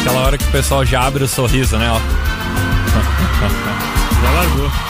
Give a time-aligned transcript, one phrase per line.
[0.00, 1.90] Aquela hora que o pessoal já abre o sorriso, né?
[1.90, 2.00] Ó.
[4.22, 4.89] Já largou.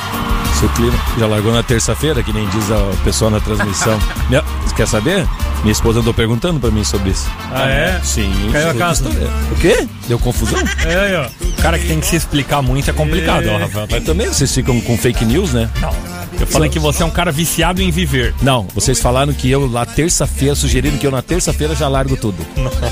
[0.61, 3.99] Seu clima já largou na terça-feira, que nem diz o pessoal na transmissão.
[4.29, 5.27] Minha- Você quer saber?
[5.63, 7.27] Minha esposa andou perguntando pra mim sobre isso.
[7.53, 8.01] Ah, é?
[8.05, 8.31] Sim.
[8.53, 9.05] Caiu a casa.
[9.51, 9.87] O quê?
[10.07, 10.59] Deu confusão?
[10.87, 11.27] É aí, ó.
[11.47, 13.87] O cara que tem que se explicar muito é complicado, ó, Rafael.
[13.91, 15.69] Mas também vocês ficam com fake news, né?
[15.81, 15.95] Não.
[16.39, 18.35] Eu falei que você é um cara viciado em viver.
[18.41, 22.39] Não, vocês falaram que eu lá terça-feira, sugeriram que eu na terça-feira já largo tudo.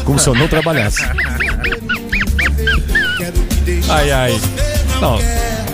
[0.05, 1.03] Como se eu não trabalhasse.
[3.89, 4.41] Ai, ai.
[5.01, 5.19] Não,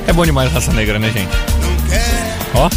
[0.07, 1.54] é bom demais raça negra, né, gente?
[2.55, 2.71] Ó,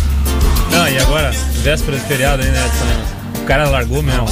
[0.72, 1.31] Não, e agora,
[1.64, 3.42] véspera de feriado aí, né, Edson?
[3.42, 4.25] O cara largou mesmo.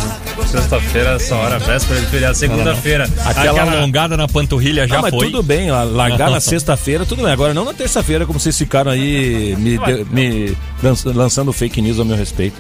[0.52, 2.36] Sexta-feira, essa hora, véspera de feriado.
[2.38, 5.28] Segunda-feira, aquela, alongada na panturrilha já não, mas foi.
[5.28, 7.32] tudo bem, largar na sexta-feira, tudo bem.
[7.32, 11.98] Agora não na terça-feira, como vocês ficaram aí me, de- me lanç- lançando fake news
[12.00, 12.60] ao meu respeito.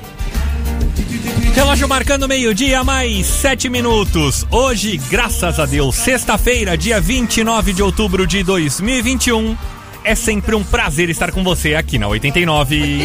[1.53, 4.45] Relógio marcando meio-dia, mais sete minutos.
[4.51, 9.55] Hoje, graças a Deus, sexta-feira, dia 29 de outubro de 2021.
[10.05, 13.01] É sempre um prazer estar com você aqui na 89.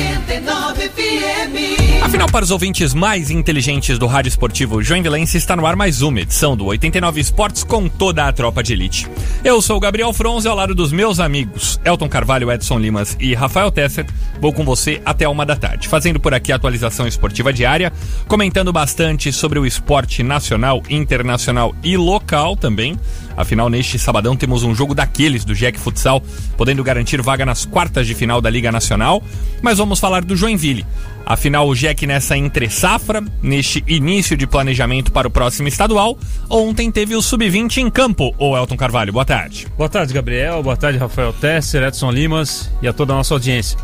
[2.02, 6.20] Afinal, para os ouvintes mais inteligentes do rádio esportivo Joinvilense, está no ar mais uma
[6.20, 9.08] edição do 89 Esportes com toda a tropa de elite.
[9.42, 13.34] Eu sou o Gabriel Fronze, ao lado dos meus amigos Elton Carvalho, Edson Limas e
[13.34, 14.04] Rafael Tesser.
[14.38, 17.90] Vou com você até uma da tarde, fazendo por aqui a atualização esportiva diária,
[18.28, 22.98] comentando bastante sobre o esporte nacional, internacional e local também.
[23.40, 26.22] Afinal, neste sabadão temos um jogo daqueles do Jack Futsal,
[26.56, 29.22] podendo garantir vaga nas quartas de final da Liga Nacional.
[29.62, 30.84] Mas vamos falar do Joinville.
[31.24, 36.18] Afinal, o Jack nessa entre safra, neste início de planejamento para o próximo estadual,
[36.48, 38.34] ontem teve o Sub-20 em campo.
[38.36, 39.66] Ô Elton Carvalho, boa tarde.
[39.76, 40.62] Boa tarde, Gabriel.
[40.62, 43.78] Boa tarde, Rafael Tesser, Edson Limas e a toda a nossa audiência.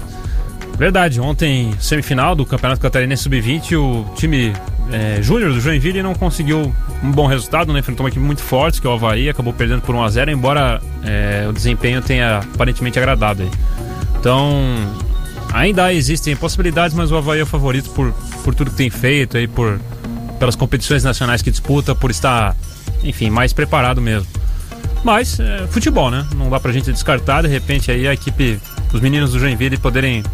[0.76, 4.52] Verdade, ontem, semifinal do Campeonato Catarinense Sub-20, o time
[4.92, 7.80] é, júnior do Joinville não conseguiu um bom resultado, né?
[7.80, 11.46] enfrentou uma equipe muito forte, que é o Havaí, acabou perdendo por 1x0, embora é,
[11.48, 13.42] o desempenho tenha aparentemente agradado.
[13.42, 13.50] Aí.
[14.20, 14.62] Então,
[15.52, 18.12] ainda existem possibilidades, mas o Havaí é o favorito por,
[18.44, 19.80] por tudo que tem feito, aí, por,
[20.38, 22.56] pelas competições nacionais que disputa, por estar,
[23.02, 24.28] enfim, mais preparado mesmo.
[25.04, 26.26] Mas é, futebol, né?
[26.36, 28.60] Não dá pra gente descartar, de repente aí a equipe,
[28.92, 30.24] os meninos do Joinville poderem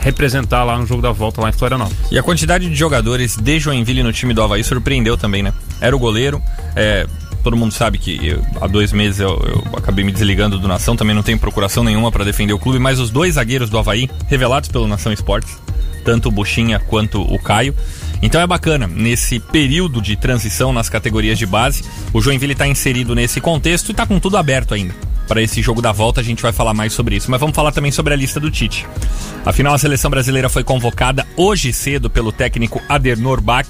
[0.00, 1.98] representar lá no jogo da volta lá em Florianópolis.
[2.10, 5.52] E a quantidade de jogadores de Joinville no time do Havaí surpreendeu também, né?
[5.80, 6.40] Era o goleiro,
[6.74, 7.06] é,
[7.42, 10.96] todo mundo sabe que eu- há dois meses eu, eu acabei me desligando do Nação,
[10.96, 14.08] também não tenho procuração nenhuma para defender o clube, mas os dois zagueiros do Havaí,
[14.28, 15.56] revelados pelo Nação Esportes,
[16.04, 17.74] tanto o Buchinha quanto o Caio.
[18.22, 23.14] Então é bacana, nesse período de transição nas categorias de base, o Joinville está inserido
[23.14, 24.94] nesse contexto e está com tudo aberto ainda.
[25.26, 27.72] Para esse jogo da volta a gente vai falar mais sobre isso, mas vamos falar
[27.72, 28.86] também sobre a lista do Tite.
[29.44, 33.66] Afinal, a seleção brasileira foi convocada hoje cedo pelo técnico Adernor Bach.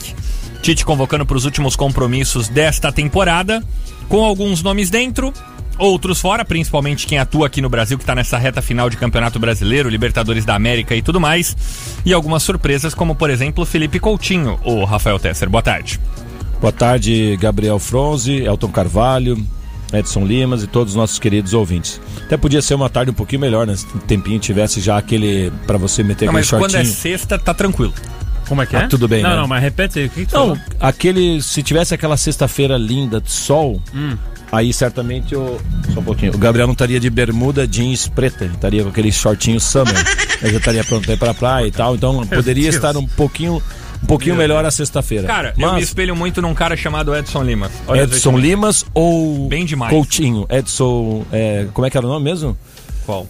[0.62, 3.62] Tite convocando para os últimos compromissos desta temporada,
[4.09, 5.33] com alguns nomes dentro,
[5.78, 9.39] outros fora, principalmente quem atua aqui no Brasil, que está nessa reta final de Campeonato
[9.39, 11.56] Brasileiro, Libertadores da América e tudo mais.
[12.05, 15.49] E algumas surpresas, como por exemplo Felipe Coutinho, ou Rafael Tesser.
[15.49, 16.00] Boa tarde.
[16.61, 19.39] Boa tarde, Gabriel Fronze, Elton Carvalho,
[19.93, 22.01] Edson Limas e todos os nossos queridos ouvintes.
[22.25, 23.77] Até podia ser uma tarde um pouquinho melhor, né?
[23.77, 25.53] Se tempinho tivesse já aquele.
[25.66, 26.95] pra você meter Não, aquele mas quando é shortinho.
[26.95, 27.93] sexta, tá tranquilo.
[28.49, 28.87] Como é que Ah, é?
[28.87, 29.37] tudo bem, Não, né?
[29.37, 30.59] não, mas repete aí, o que, que Não, falou?
[30.81, 31.43] aquele.
[31.43, 34.16] Se tivesse aquela sexta-feira linda de sol, Hum.
[34.53, 35.59] aí certamente o.
[35.93, 36.33] Só um pouquinho.
[36.34, 39.95] O Gabriel não estaria de bermuda jeans preta, ele estaria com aquele shortinho summer.
[40.43, 41.97] ele já estaria pronto pra ir pra praia e tal.
[41.97, 43.60] Então poderia estar um pouquinho.
[44.03, 45.27] Um pouquinho Meu melhor a sexta-feira.
[45.27, 47.71] Cara, eu me Mas espelho muito num cara chamado Edson Lima.
[47.89, 49.93] Olha Edson Limas ou Bem demais.
[49.93, 50.47] Coutinho?
[50.48, 51.25] Edson.
[51.33, 52.57] é, como é que era o nome mesmo?
[53.04, 53.27] Qual?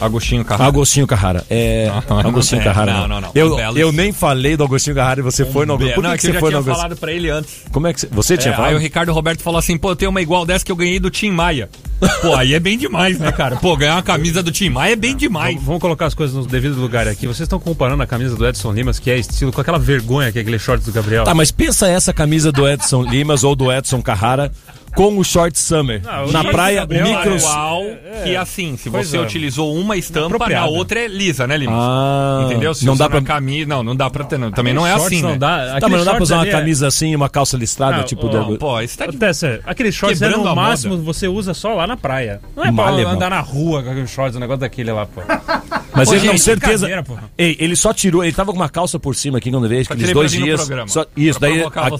[0.00, 0.68] Agostinho Carrara.
[0.68, 1.44] Agostinho Carrara.
[1.50, 1.90] É.
[2.08, 2.92] Não, Agostinho não, Carrara.
[2.92, 3.30] não, não, não.
[3.34, 5.94] Eu, Um eu nem falei do Agostinho Carrara e você foi no Agostinho.
[5.94, 6.76] Por que, não, é que que eu você já foi no tinha Agostinho?
[6.76, 7.54] falado pra ele antes.
[7.70, 8.70] Como é que você, você tinha É, falado?
[8.70, 10.98] aí o Ricardo Roberto falou assim, pô, eu tenho uma igual dessa que eu ganhei
[10.98, 11.68] do Tim Maia.
[12.22, 13.56] Pô, aí é bem demais, né, cara?
[13.56, 15.52] Pô, ganhar uma camisa do Tim Maia é bem demais.
[15.56, 17.26] Vamos- Vamos colocar as coisas no devido lugar aqui.
[17.26, 20.38] Vocês estão comparando a camisa do Edson Limas, que é estilo, com aquela vergonha que
[20.38, 21.24] é aquele shorts do Gabriel.
[21.24, 24.50] Tá, mas pensa essa camisa do Edson Limas ou do Edson Carrara
[24.94, 26.02] com o short summer.
[26.02, 27.42] Não, o Na praia, Gabriel o é micros.
[27.42, 27.82] igual
[28.24, 29.20] que assim, se você é.
[29.20, 30.66] utilizou uma estampa, Inapropriada.
[30.68, 31.76] outra é lisa, né, Limas?
[31.78, 32.74] Ah, Entendeu?
[32.74, 33.20] Se não dá pra.
[33.20, 34.50] na camisa, não, não dá pra ter, não.
[34.50, 35.38] também não é assim, não né?
[35.38, 35.78] dá.
[35.80, 38.04] Tá, mas não dá pra usar uma é- camisa assim e uma calça listrada, Não,
[38.04, 38.26] tipo.
[38.26, 39.16] ó, do- Pô, isso tá de...
[39.16, 41.04] Dessa, aquele shorts é no a máximo moda.
[41.04, 42.40] você usa só lá na praia.
[42.56, 45.20] Não é pra Malha, andar na rua com aquele shorts, um negócio daquele lá, pô.
[45.92, 46.88] Mas Pô, ele não certeza.
[47.36, 50.12] Ei, ele só tirou, ele tava com uma calça por cima aqui quando veio, aqueles
[50.12, 50.68] dois dias.
[51.16, 51.62] isso, daí.
[51.64, 51.90] a-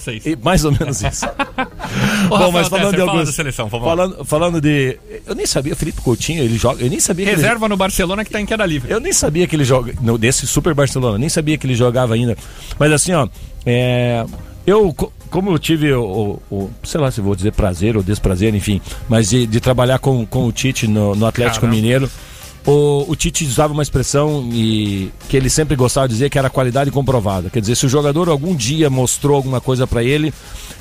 [0.42, 1.26] mais ou menos isso.
[2.28, 3.34] Bom, mas Falando de alguns.
[3.34, 4.98] seleção, falando, falando de.
[5.26, 6.82] Eu nem sabia, Felipe Coutinho, ele joga.
[6.84, 8.90] Eu nem sabia que ele, Reserva no Barcelona que tá em queda livre.
[8.92, 9.94] Eu nem sabia que ele joga.
[10.00, 12.36] No, desse Super Barcelona, nem sabia que ele jogava ainda.
[12.78, 13.28] Mas assim, ó.
[13.66, 14.24] é,
[14.66, 18.02] eu, co- como eu tive o, o- o- Sei lá se vou dizer prazer ou
[18.02, 18.80] desprazer, enfim.
[19.08, 21.76] Mas de, de trabalhar com, com o Tite no, no Atlético Caramba.
[21.76, 22.10] Mineiro.
[22.66, 26.50] O, o Tite usava uma expressão e, que ele sempre gostava de dizer que era
[26.50, 27.48] qualidade comprovada.
[27.48, 30.32] Quer dizer, se o jogador algum dia mostrou alguma coisa pra ele,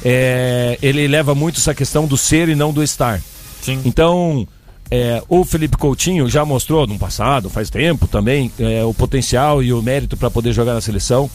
[0.04, 3.22] é, ele leva muito essa questão do ser e não do estar.
[3.62, 3.82] Sim.
[3.86, 4.46] Então,
[4.92, 9.72] é, o Felipe Coutinho já mostrou no passado, faz tempo também, é, o potencial e
[9.72, 11.30] o mérito para poder jogar na seleção.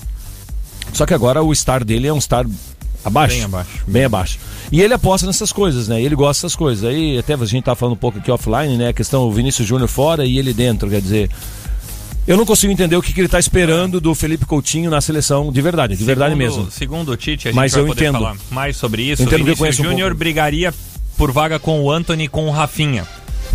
[0.92, 2.44] Só que agora o estar dele é um estar
[3.04, 3.34] abaixo.
[3.36, 3.70] Bem abaixo.
[3.86, 4.38] Bem abaixo.
[4.72, 6.02] E ele aposta nessas coisas, né?
[6.02, 6.84] Ele gosta dessas coisas.
[6.84, 8.88] Aí até a gente tá falando um pouco aqui offline, né?
[8.88, 11.30] A questão Vinícius Júnior fora e ele dentro, quer dizer.
[12.26, 15.52] Eu não consigo entender o que, que ele tá esperando do Felipe Coutinho na seleção
[15.52, 16.70] de verdade, de verdade Segundo- mesmo.
[16.70, 18.14] Segundo o Tite, a gente Mas vai eu poder entendo.
[18.18, 19.22] falar mais sobre isso.
[19.22, 20.18] Entendo Vinícius um Júnior pouco.
[20.20, 20.72] brigaria
[21.18, 23.06] por vaga com o Anthony e com o Rafinha.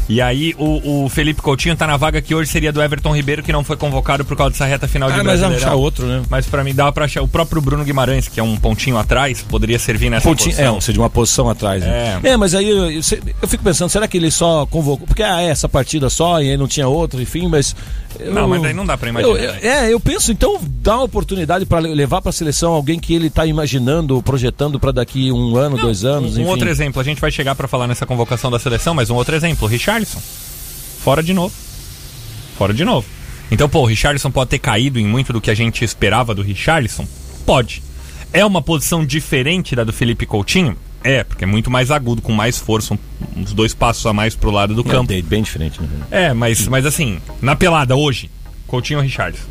[0.09, 3.43] E aí o, o Felipe Coutinho tá na vaga que hoje seria do Everton Ribeiro,
[3.43, 5.67] que não foi convocado por causa dessa reta final de Ah, mas Brasileirão.
[5.67, 6.23] achar outro, né?
[6.29, 7.21] Mas pra mim dá pra achar.
[7.21, 10.81] O próprio Bruno Guimarães, que é um pontinho atrás, poderia servir nessa Pontinho, é, posição.
[10.81, 11.83] seja, de uma posição atrás.
[11.83, 12.19] Né?
[12.23, 12.29] É.
[12.31, 12.37] É.
[12.37, 13.01] mas aí eu, eu,
[13.41, 15.05] eu fico pensando, será que ele só convocou?
[15.05, 17.75] Porque ah, é essa partida só e aí não tinha outra, enfim, mas.
[18.19, 19.59] eu- Não, mas aí não dá pra imaginar, eu- né?
[19.61, 23.45] é, eu penso, então dá uma oportunidade para levar pra seleção alguém que ele tá
[23.45, 26.49] imaginando, projetando pra daqui um ano, dois anos, Um enfim.
[26.49, 29.35] outro exemplo, a gente vai chegar pra falar nessa convocação da seleção, mas um outro
[29.35, 29.69] exemplo, o
[29.99, 30.19] Richarlison.
[31.03, 31.53] Fora de novo.
[32.57, 33.07] Fora de novo.
[33.51, 36.41] Então, pô, o Richarlison pode ter caído em muito do que a gente esperava do
[36.41, 37.07] Richarlison?
[37.45, 37.81] Pode.
[38.31, 40.77] É uma posição diferente da do Felipe Coutinho?
[41.03, 42.97] É, porque é muito mais agudo, com mais força, um-
[43.37, 45.07] uns dois passos a mais pro lado do É, campo.
[45.07, 45.87] bem- bem diferente, né?
[46.11, 48.29] É, mas, mas assim, na pelada hoje,
[48.67, 49.43] Coutinho ou Richarlison?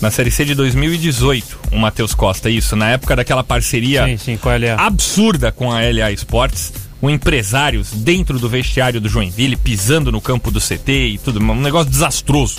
[0.00, 4.36] Na Série C de 2018, o Matheus Costa, isso, na época daquela parceria Sim, sim,
[4.36, 10.20] com absurda com a LA Sports, com empresários dentro do vestiário do Joinville, pisando no
[10.20, 12.58] campo do CT e tudo, um negócio desastroso.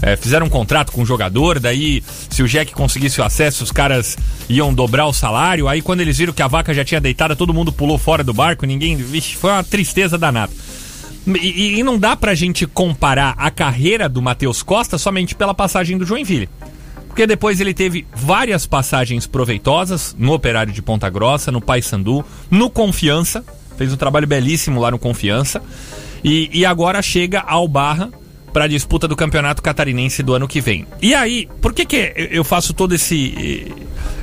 [0.00, 3.72] É, fizeram um contrato com o jogador, daí se o Jack conseguisse o acesso, os
[3.72, 4.16] caras
[4.48, 5.66] iam dobrar o salário.
[5.66, 8.32] Aí quando eles viram que a vaca já tinha deitada, todo mundo pulou fora do
[8.32, 8.96] barco, ninguém.
[8.96, 10.52] Vixe, foi uma tristeza danada.
[11.26, 15.98] E, e- não dá pra gente comparar a carreira do Matheus Costa somente pela passagem
[15.98, 16.48] do Joinville.
[17.08, 22.70] Porque depois ele teve várias passagens proveitosas no Operário de Ponta Grossa, no Paysandu, no
[22.70, 23.44] Confiança.
[23.76, 25.60] Fez um trabalho belíssimo lá no Confiança.
[26.22, 28.10] E, e agora chega ao Barra
[28.52, 30.86] para a disputa do Campeonato Catarinense do ano que vem.
[31.00, 33.72] E aí, por que, que eu faço todo esse,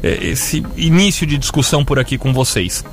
[0.03, 2.84] eh, esse início de discussão por aqui com vocês?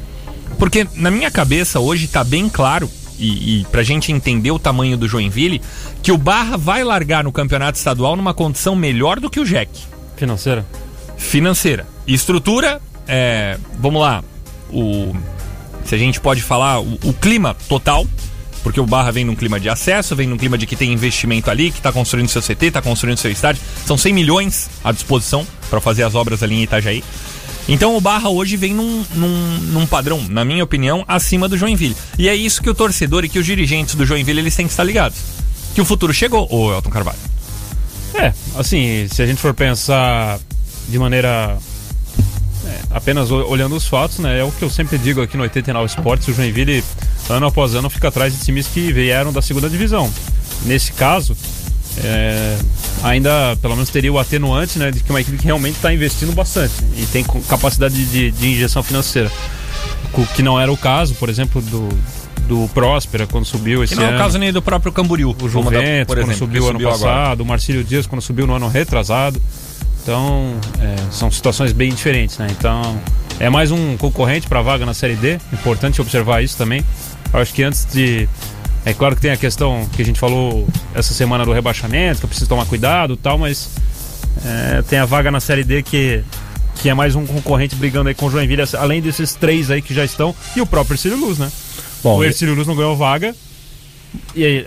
[0.59, 4.97] Porque na minha cabeça hoje tá bem claro, e, e pra gente entender o tamanho
[4.97, 5.61] do Joinville,
[6.03, 9.71] que o Barra vai largar no campeonato estadual numa condição melhor do que o Jack.
[10.17, 10.67] Financeira?
[11.17, 11.87] Financeira.
[12.07, 14.25] Estrutura, é, vamos lá,
[14.71, 15.15] o,
[15.85, 18.07] se a gente pode falar, o, o clima total,
[18.63, 21.51] porque o Barra vem num clima de acesso, vem num clima de que tem investimento
[21.51, 23.63] ali, que está construindo seu CT, está construindo seu estádio.
[23.85, 27.03] São 100 milhões à disposição para fazer as obras ali em Itajaí.
[27.69, 31.97] Então o Barra hoje vem num, num, num, padrão, na minha opinião, acima do Joinville.
[32.19, 34.73] E é isso que o torcedor e que os dirigentes do Joinville eles têm que
[34.73, 35.19] estar ligados.
[35.75, 37.19] Que o futuro chegou, ô Elton Carvalho.
[38.15, 40.39] É, assim, se a gente for pensar
[40.89, 41.57] de maneira
[42.67, 44.41] é, apenas olhando os fatos, né?
[44.41, 46.85] É o que eu sempre digo aqui no 89 Esportes, o Joinville
[47.29, 50.13] ano após ano fica atrás de times que vieram da segunda divisão.
[50.65, 51.37] Nesse caso,
[51.99, 52.57] é,
[53.03, 56.33] ainda pelo menos teria o atenuante né, de que uma equipe que realmente está investindo
[56.33, 59.31] bastante e tem capacidade de, de, injeção financeira.
[60.15, 61.89] O que não era o caso, por exemplo, do,
[62.49, 64.17] do Próspera quando subiu esse que não ano.
[64.17, 65.35] é o caso nem do próprio Camboriú.
[65.41, 67.09] O Juventus, por exemplo, quando subiu ano passado.
[67.09, 67.43] Agora.
[67.43, 69.41] O Marcílio Dias, quando subiu no ano retrasado.
[70.03, 72.49] Então, é, são situações bem diferentes, né?
[72.51, 73.01] Então,
[73.39, 75.39] é mais um concorrente para a vaga na Série D.
[75.53, 76.85] Importante observar isso também.
[77.33, 78.29] Acho que antes de
[78.85, 82.25] é claro que tem a questão que a gente falou essa semana do rebaixamento, que
[82.25, 83.71] eu preciso tomar cuidado e tal, mas
[84.45, 86.25] é, tem a vaga na Série D que,
[86.77, 89.95] que é mais um concorrente brigando aí com o Joinville, além desses três aí que
[89.95, 91.51] já estão, e o próprio Ercílio Luz, né?
[92.03, 93.35] Bom, o Ercílio Luz não ganhou vaga.
[94.35, 94.67] E aí,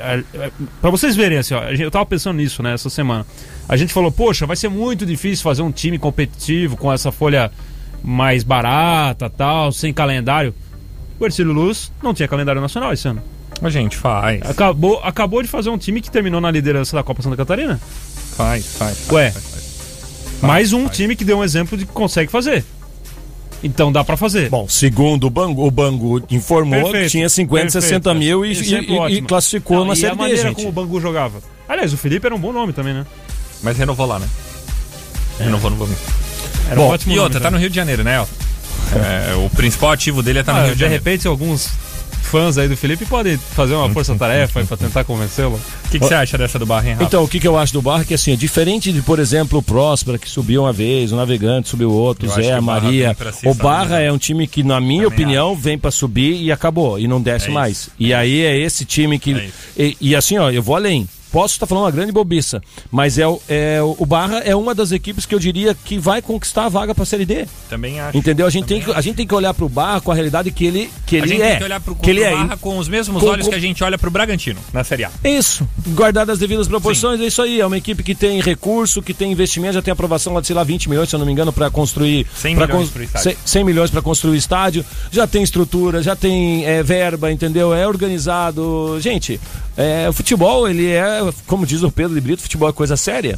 [0.81, 3.25] pra vocês verem assim, ó, eu tava pensando nisso, né, essa semana.
[3.67, 7.51] A gente falou, poxa, vai ser muito difícil fazer um time competitivo com essa folha
[8.01, 10.53] mais barata, tal, sem calendário.
[11.19, 13.22] O Ercílio Luz não tinha calendário nacional esse ano.
[13.62, 14.41] A gente faz.
[14.50, 17.79] Acabou, acabou de fazer um time que terminou na liderança da Copa Santa Catarina.
[18.36, 18.98] Faz, faz.
[19.00, 20.41] faz Ué, faz, faz.
[20.41, 22.65] mais um time que deu um exemplo de que consegue fazer.
[23.63, 24.50] Então dá para fazer.
[24.50, 27.81] Bom, segundo o Bangu, o Bangu informou Perfeito, que tinha 50, perfeito.
[27.84, 29.27] 60 mil e, é e- e- ótimo.
[29.27, 30.55] classificou Não, na e Série a D, maneira gente.
[30.57, 31.39] como o Bangu jogava.
[31.67, 33.05] Aliás, o Felipe era um bom nome também, né?
[33.63, 34.27] Mas renovou lá, né?
[35.39, 35.95] Renovou no Bangu.
[36.67, 37.53] Era Bom, um ótimo E nome outra, tá também.
[37.60, 38.24] no Rio de Janeiro, né?
[38.94, 41.04] É, o principal ativo dele é estar no Ah, Rio de de Janeiro.
[41.04, 41.70] repente, alguns
[42.24, 45.60] fãs aí do Felipe podem fazer uma força-tarefa pra tentar convencê-lo.
[45.86, 47.04] O que, que você acha dessa do Barra, hein, Rafa?
[47.06, 49.20] Então, o que, que eu acho do Barra é que assim, é diferente de, por
[49.20, 52.62] exemplo, o Próspera, que subiu uma vez, o Navegante subiu outro, Eu acho Zé, a
[52.62, 53.15] Maria.
[53.32, 54.06] si, O Barra né?
[54.08, 56.98] é um time que, na minha Também opinião, vem pra subir e acabou.
[57.00, 57.72] E não desce É mais.
[57.77, 57.92] isso.
[58.00, 59.34] E aí é esse time que.
[59.34, 59.54] É isso.
[59.77, 61.08] e, e assim, ó, eu vou além.
[61.32, 64.74] Posso estar falando uma grande bobiça, mas é, o- é o o Barra é uma
[64.75, 67.46] das equipes que eu diria que vai conquistar a vaga pra Série D.
[67.70, 68.17] Também acho.
[68.17, 68.46] Entendeu?
[68.46, 70.65] A gente, tem que, a gente tem que olhar pro Barra com a realidade que
[70.65, 71.50] ele, que A ele gente é.
[71.51, 72.32] tem que olhar pro é.
[72.32, 75.03] Barra com os mesmos com- olhos com- que a gente olha pro Bragantino, na Série
[75.05, 75.12] A.
[75.24, 77.60] Isso, guardado as devidas proporções, é isso aí.
[77.60, 80.55] É uma equipe que tem recurso, que tem investimento, já tem aprovação lá de, sei
[80.55, 82.25] lá, 20 milhões, se eu não me engano, para construir.
[82.36, 83.32] 100 pra milhões pro estádio.
[83.32, 84.86] 100, 100 milhões para construir o estádio.
[85.12, 87.74] Já tem estrutura, já tem é, verba, entendeu?
[87.74, 88.98] É organizado.
[89.00, 89.39] Gente,
[89.77, 91.14] é, o futebol, ele é,
[91.48, 93.38] como diz o Pedro de Brito, futebol é coisa séria.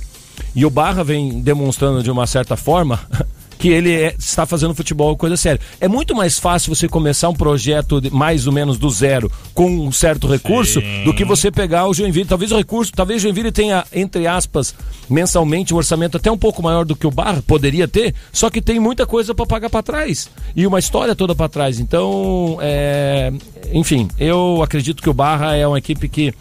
[0.55, 2.99] E o Barra vem demonstrando de uma certa forma.
[3.59, 5.59] Que ele é- está fazendo futebol coisa séria.
[5.81, 9.67] É muito mais fácil você começar um projeto de- mais ou menos do zero com
[9.67, 11.03] um certo recurso Sim.
[11.05, 12.27] do que você pegar o Joinville.
[12.27, 14.75] Talvez o recurso, talvez o Joinville tenha, entre aspas,
[15.09, 18.61] mensalmente um orçamento até um pouco maior do que o Barra poderia ter, só que
[18.61, 21.79] tem muita coisa para pagar para trás e uma história toda para trás.
[21.79, 23.33] Então, é,
[23.73, 26.31] enfim, eu acredito que o Barra é uma equipe que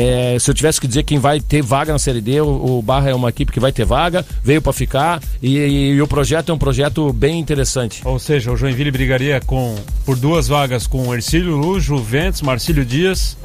[0.00, 2.82] é, se eu tivesse que dizer quem vai ter vaga na Série D, o, o
[2.82, 6.06] Barra é uma equipe que vai ter vaga, veio para ficar e, e- e o
[6.06, 8.00] projeto é um projeto bem interessante.
[8.04, 9.74] Ou seja, o Joinville brigaria com,
[10.04, 13.36] por duas vagas com o Ercílio Luz, Juventus, Marcílio Dias,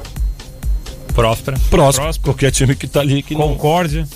[1.14, 1.58] Próspera.
[1.70, 2.12] Próximo.
[2.22, 4.06] qualquer time que tá ali que não Concórdia.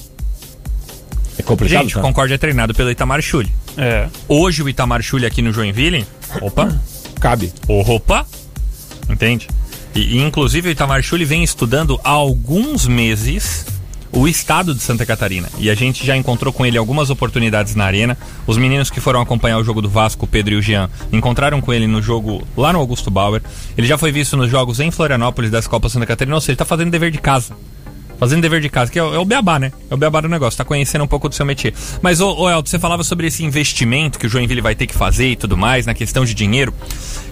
[1.38, 1.83] é complicado.
[1.83, 2.00] Gente, tá?
[2.00, 3.50] o Concórdia é treinado pelo Itamar Chuli.
[3.76, 4.09] É.
[4.28, 6.04] Hoje o Itamar Chuli aqui no Joinville,
[6.40, 6.76] opa,
[7.21, 7.52] Cabe.
[7.68, 8.26] opa,
[9.09, 9.49] entende?
[9.95, 13.66] E, inclusive o Itamar Chuli vem estudando há alguns meses
[14.12, 15.49] o estado de Santa Catarina.
[15.59, 18.16] E a gente já encontrou com ele algumas oportunidades na arena.
[18.47, 21.73] Os meninos que foram acompanhar o jogo do Vasco, Pedro e o Jean, encontraram com
[21.73, 23.42] ele no jogo lá no Augusto Bauer.
[23.76, 26.59] Ele já foi visto nos jogos em Florianópolis das Copas Santa Catarina, ou seja, ele
[26.59, 27.54] tá fazendo dever de casa.
[28.18, 29.72] Fazendo dever de casa, que é o, é o beabá, né?
[29.88, 31.72] É o beabá do negócio, tá conhecendo um pouco do seu métier.
[32.02, 34.94] Mas, ô, ô Elton, você falava sobre esse investimento que o Joinville vai ter que
[34.94, 36.75] fazer e tudo mais, na questão de dinheiro.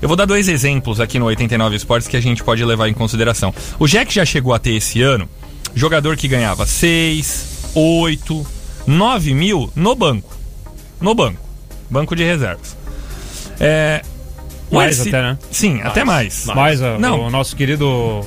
[0.01, 2.95] Eu vou dar dois exemplos aqui no 89 Esportes que a gente pode levar em
[2.95, 3.53] consideração.
[3.79, 5.29] O Jack já chegou a ter esse ano
[5.75, 8.47] jogador que ganhava 6, 8,
[8.87, 10.33] 9 mil no banco.
[11.01, 11.41] No banco.
[11.91, 12.77] Banco de reservas.
[13.59, 14.03] É,
[14.71, 15.39] Mais Erci- até, né?
[15.51, 16.47] Sim, até mais.
[16.47, 17.23] Mas ó, Não.
[17.27, 18.21] o nosso querido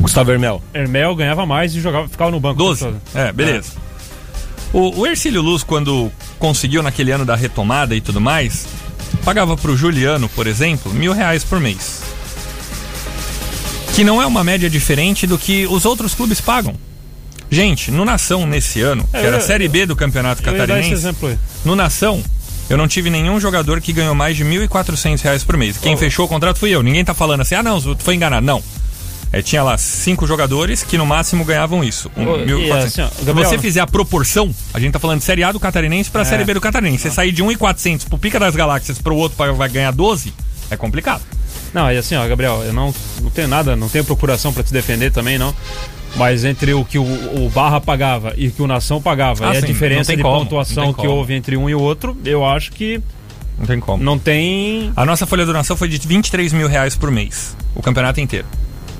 [0.00, 0.62] Gustavo Hermel.
[0.74, 2.56] Hermel ganhava mais e jogava, ficava no banco.
[2.56, 2.82] 12.
[2.82, 3.18] o tempo todo.
[3.20, 3.72] É, beleza.
[4.72, 8.66] O, o Ercílio Luz, quando conseguiu naquele ano da retomada e tudo mais,
[9.24, 12.00] pagava pro Juliano, por exemplo, mil reais por mês.
[13.94, 16.74] Que não é uma média diferente do que os outros clubes pagam.
[17.50, 21.28] Gente, no Nação nesse ano, que É, era a Série B do Campeonato Catarinense, exemplo
[21.28, 21.36] aí.
[21.64, 22.22] no Nação,
[22.70, 25.76] eu não tive nenhum jogador que ganhou mais de 1.400 reais por mês.
[25.76, 26.80] Quem fechou o contrato fui eu.
[26.80, 28.46] Ninguém tá falando assim, ah não, tu foi enganado.
[28.46, 28.62] Não.
[29.32, 32.10] É, tinha lá cinco jogadores que no máximo ganhavam isso.
[32.16, 32.72] Um, Ô, e 1.400.
[32.84, 36.10] assim, Se você fizer a proporção, a gente tá falando de Série A do Catarinense
[36.10, 37.02] pra Série B do Catarinense.
[37.04, 40.32] Você sair de 1.400 pro Pica das Galáxias pro outro pra, vai ganhar 12,
[40.70, 41.22] é complicado.
[41.72, 44.72] Não, e assim, ó, Gabriel, eu não, não tenho nada, não tenho procuração pra te
[44.72, 45.54] defender também, não.
[46.16, 49.48] Mas entre o que o, o Barra pagava e o que o Nação pagava Ah,
[49.48, 52.16] e a sim, não diferença de como, pontuação que houve entre um e o outro,
[52.24, 53.00] eu acho que
[53.56, 54.02] Não tem como.
[54.02, 54.92] não tem.
[54.96, 57.56] A nossa folha do Nação foi de 23 mil reais por mês.
[57.76, 58.46] O campeonato inteiro.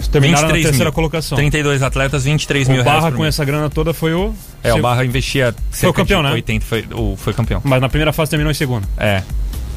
[0.08, 0.92] Terminaram na 23 terceira mil.
[0.92, 1.36] colocação.
[1.36, 4.34] 32 atletas, 23 O mil reais Barra com essa grana toda foi o.
[4.62, 6.34] É, o Barra investia cerca campeão, de né?
[6.34, 7.60] 80, foi, o, foi campeão.
[7.64, 8.86] Mas na primeira fase terminou em segundo.
[8.98, 9.22] É,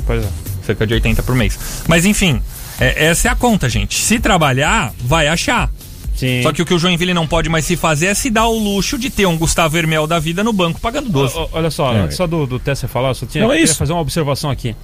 [0.06, 0.28] Pois é.
[0.66, 1.58] cerca de 80 por mês.
[1.88, 2.42] Mas enfim,
[2.80, 4.00] é, essa é a conta, gente.
[4.02, 5.70] Se trabalhar, vai achar.
[6.16, 6.44] Sim.
[6.44, 8.58] Só que o que o Joinville não pode mais se fazer é se dar o
[8.58, 11.34] luxo de ter um Gustavo Hermel da vida no banco pagando 12.
[11.36, 12.02] Ó, ó, Olha só, É.
[12.02, 13.76] antes só do, do Tesser falar, eu só tinha Não, é queria isso.
[13.76, 14.76] fazer uma observação aqui.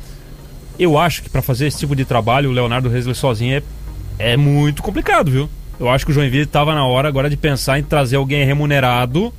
[0.80, 3.64] Eu acho que pra fazer esse tipo de trabalho, o Leonardo Reisler sozinho é,
[4.20, 5.50] é muito complicado, viu?
[5.80, 9.34] Eu acho que o Joinville tava na hora agora de pensar em trazer alguém remunerado.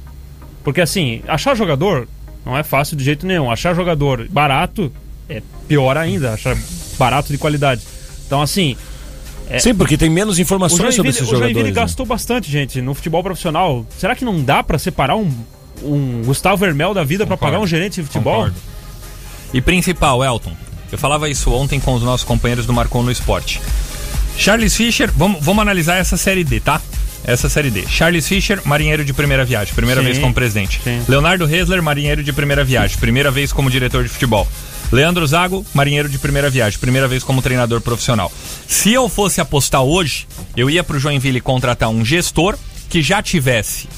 [0.64, 2.08] Porque assim, achar jogador
[2.44, 3.50] não é fácil de jeito nenhum.
[3.50, 4.90] Achar jogador barato
[5.28, 6.56] é pior ainda, achar
[6.98, 7.82] barato de qualidade.
[8.26, 8.76] Então, assim,
[9.58, 11.74] Sim, porque tem menos o informações sobre Joinville, esses o Joinville jogadores.
[11.74, 11.82] né?
[11.82, 13.84] gastou bastante, gente, no futebol profissional.
[13.98, 15.30] Será que não dá pra separar um,
[15.82, 17.52] um Gustavo Hermel da vida pra Concordo.
[17.52, 18.34] pagar um gerente de futebol?
[18.34, 18.56] Concordo.
[19.52, 20.52] E principal, Elton.
[20.92, 23.60] Eu falava isso ontem com os nossos companheiros do Marcon no Esporte.
[24.40, 26.80] Charles Fischer, vamos, vamos analisar essa série D, tá?
[27.22, 27.86] Essa série D.
[27.86, 30.80] Charles Fischer, marinheiro de primeira viagem, primeira Sim, vez como presidente.
[30.82, 31.04] sim.
[31.06, 34.48] Leonardo Resler, marinheiro de primeira viagem, primeira vez como diretor de futebol.
[34.90, 38.32] Leandro Zago, marinheiro de primeira viagem, primeira vez como treinador profissional.
[38.66, 40.26] Se eu fosse apostar hoje,
[40.56, 42.56] eu ia pro Joinville contratar um gestor
[42.88, 43.88] que já tivesse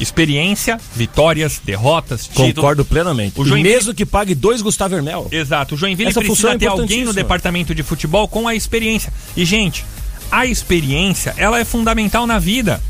[0.00, 2.54] experiência, vitórias, derrotas, títulos.
[2.54, 3.40] Concordo plenamente.
[3.40, 5.28] O Joinville- mesmo que pague dois Gustavo Hermel.
[5.30, 5.74] Exato.
[5.74, 9.12] O Joinville Essa precisa é ter alguém no departamento de futebol com a experiência.
[9.36, 9.84] E, gente,
[10.30, 12.80] a experiência, ela é fundamental na vida.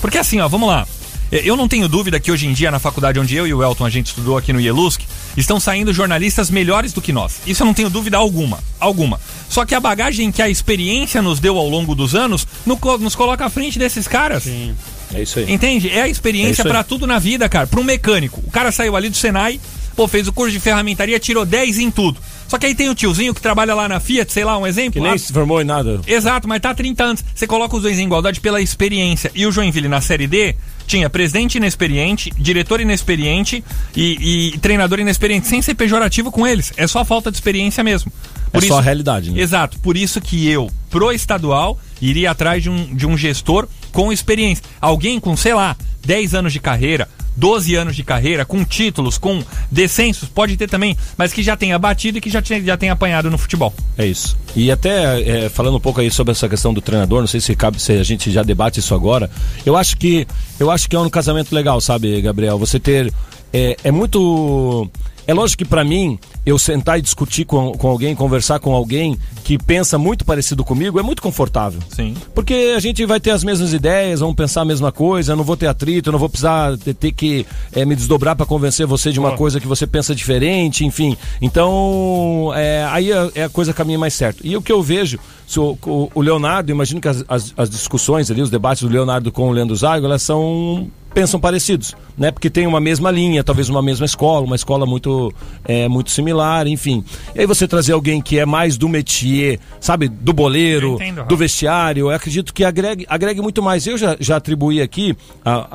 [0.00, 0.86] Porque assim, ó, vamos lá.
[1.30, 3.86] Eu não tenho dúvida que hoje em dia, na faculdade onde eu e o Elton
[3.86, 5.02] a gente estudou aqui no IELUSC,
[5.34, 7.36] estão saindo jornalistas melhores do que nós.
[7.46, 8.58] Isso eu não tenho dúvida alguma.
[8.78, 9.18] Alguma.
[9.48, 13.46] Só que a bagagem que a experiência nos deu ao longo dos anos nos coloca
[13.46, 14.42] à frente desses caras.
[14.42, 14.74] Sim.
[15.14, 15.52] É isso aí.
[15.52, 15.88] Entende?
[15.90, 16.68] É a É experiência isso aí.
[16.68, 17.66] pra tudo na vida, cara.
[17.66, 18.42] Pra um mecânico.
[18.46, 19.60] O cara saiu ali do Senai,
[19.96, 22.18] pô, fez o curso de ferramentaria, tirou 10 em tudo.
[22.48, 24.92] Só que aí tem o tiozinho que trabalha lá na Fiat, sei lá, um exemplo.
[24.94, 26.00] Que nem Ah, se formou em nada.
[26.06, 27.24] Exato, mas tá há 30 anos.
[27.34, 29.30] Você coloca os dois em igualdade pela experiência.
[29.34, 30.54] E o Joinville na Série D
[30.86, 33.64] tinha presidente inexperiente, diretor inexperiente
[33.96, 36.72] e, e treinador inexperiente, sem ser pejorativo com eles.
[36.76, 38.12] É só falta de experiência mesmo.
[38.52, 39.40] É só a realidade, né?
[39.40, 39.78] Exato.
[39.78, 44.64] Por isso que eu, pro estadual, iria atrás de um, de um gestor com experiência.
[44.80, 49.42] Alguém com, sei lá, 10 anos de carreira, 12 anos de carreira, com títulos, com
[49.70, 52.92] descensos, pode ter também, mas que já tenha batido e que já, tenha, já tenha
[52.92, 53.72] apanhado no futebol.
[53.96, 54.36] É isso.
[54.54, 57.54] E até é, falando um pouco aí sobre essa questão do treinador, não sei se
[57.54, 59.30] cabe se a gente já debate isso agora.
[59.64, 60.26] Eu acho que
[60.58, 62.58] eu acho que é um casamento legal, sabe, Gabriel?
[62.58, 63.12] Você ter
[63.52, 64.88] é, é muito
[65.26, 69.16] é lógico que pra mim eu sentar e discutir com, com alguém, conversar com alguém
[69.44, 71.80] que pensa muito parecido comigo é muito confortável.
[71.88, 72.14] Sim.
[72.34, 75.44] Porque a gente vai ter as mesmas ideias, vamos pensar a mesma coisa, eu não
[75.44, 78.86] vou ter atrito, eu não vou precisar ter, ter que eh, me desdobrar para convencer
[78.86, 79.38] você de uma Boa.
[79.38, 81.16] coisa que você pensa diferente, enfim.
[81.40, 84.40] Então, é, aí é, é a coisa caminha mais certo.
[84.44, 85.18] E o que eu vejo,
[85.56, 89.30] o, o- o Leonardo, imagino que as, as- as discussões ali, os debates do Leonardo
[89.30, 92.30] com o Leandro Zago, elas são pensam parecidos, né?
[92.30, 95.32] Porque tem uma mesma linha, talvez uma mesma escola, uma escola muito
[95.64, 97.04] é, muito similar, enfim.
[97.34, 101.36] E aí você trazer alguém que é mais do métier, sabe, do boleiro, entendo, do
[101.36, 103.86] vestiário, eu acredito que agregue, agregue muito mais.
[103.86, 105.68] Eu já, já atribuí aqui a,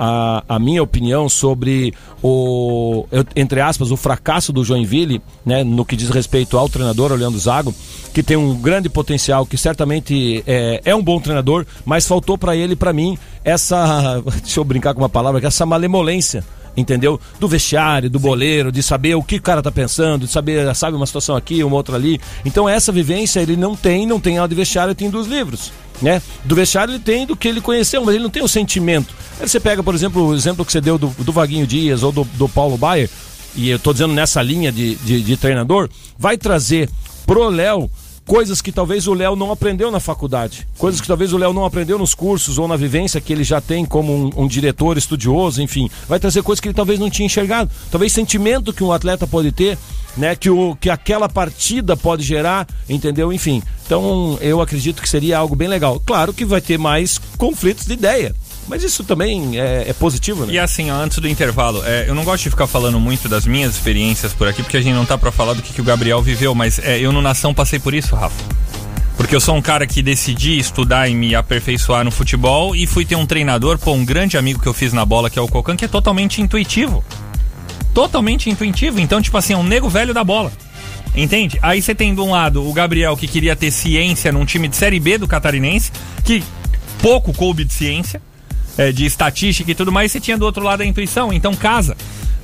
[0.48, 5.96] a, a minha opinião sobre o, entre aspas, o fracasso do Joinville, né, no que
[5.96, 7.74] diz respeito ao treinador, Leandro Zago,
[8.14, 12.56] que tem um grande potencial, que certamente é, é um bom treinador, mas faltou para
[12.56, 16.44] ele, para mim, essa, deixa eu brincar com uma palavra, que essa malemolência
[16.76, 17.20] entendeu?
[17.40, 20.96] Do vestiário, do boleiro, de saber o que o cara tá pensando, de saber, sabe,
[20.96, 22.22] uma situação aqui, uma outra ali.
[22.46, 26.22] Então essa vivência ele não tem, não tem aula de vestiário, tem dos livros, né?
[26.46, 29.16] Do vestiário ele tem do que ele conheceu, mas ele não tem o sentimento.
[29.40, 32.12] Aí você pega, por exemplo, o exemplo que você deu do, do Vaguinho Dias ou
[32.12, 33.10] do, do Paulo Baier,
[33.56, 36.88] e eu tô dizendo nessa linha de, de, de treinador, vai trazer
[37.26, 37.90] pro Léo
[38.28, 41.64] coisas que talvez o Léo não aprendeu na faculdade, coisas que talvez o Léo não
[41.64, 45.62] aprendeu nos cursos ou na vivência que ele já tem como um, um diretor estudioso,
[45.62, 49.26] enfim, vai trazer coisas que ele talvez não tinha enxergado, talvez sentimento que um atleta
[49.26, 49.78] pode ter,
[50.18, 53.32] né, que o que aquela partida pode gerar, entendeu?
[53.32, 56.02] Enfim, então eu acredito que seria algo bem legal.
[56.06, 58.36] Claro que vai ter mais conflitos de ideia.
[58.68, 60.54] Mas isso também é, é positivo, né?
[60.54, 63.46] E assim, ó, antes do intervalo, é, eu não gosto de ficar falando muito das
[63.46, 65.84] minhas experiências por aqui, porque a gente não tá pra falar do que, que o
[65.84, 68.36] Gabriel viveu, mas é, eu no Nação passei por isso, Rafa.
[69.16, 73.04] Porque eu sou um cara que decidi estudar e me aperfeiçoar no futebol e fui
[73.04, 75.48] ter um treinador, pô, um grande amigo que eu fiz na bola, que é o
[75.48, 77.04] Cocan, que é totalmente intuitivo.
[77.94, 79.00] Totalmente intuitivo.
[79.00, 80.52] Então, tipo assim, é um nego velho da bola.
[81.16, 81.58] Entende?
[81.64, 84.76] Aí você tem de um lado o Gabriel que queria ter ciência num time de
[84.76, 85.92] Série B do Catarinense,
[86.24, 86.44] que
[87.02, 88.22] pouco coube de ciência,
[88.78, 91.34] é, de estatística e tudo mais, você tinha do outro lado a intuição.
[91.34, 91.96] Então, casa.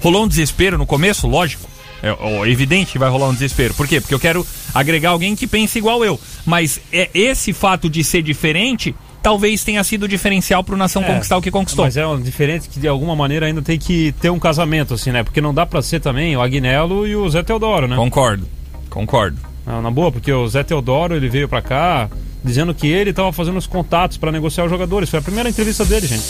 [0.01, 1.69] Rolou um desespero no começo, lógico.
[2.01, 3.73] É, ó, evidente que vai rolar um desespero.
[3.73, 4.01] Por quê?
[4.01, 6.19] Porque eu quero agregar alguém que pense igual eu.
[6.45, 8.93] Mas é esse fato de ser diferente
[9.23, 11.85] talvez tenha sido o diferencial pro Nação conquistar o que conquistou.
[11.85, 15.11] Mas é um diferente que de alguma maneira ainda tem que ter um casamento, assim,
[15.11, 15.23] né?
[15.23, 17.95] Porque não dá pra ser também o Agnello e o Zé Teodoro, né?
[17.95, 18.45] Concordo.
[18.89, 19.37] Concordo.
[19.65, 22.09] Não, na boa, porque o Zé Teodoro ele veio pra cá
[22.43, 25.10] dizendo que ele tava fazendo os contatos pra negociar os jogadores.
[25.10, 26.23] Foi a primeira entrevista dele, gente.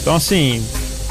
[0.00, 0.64] Então, assim,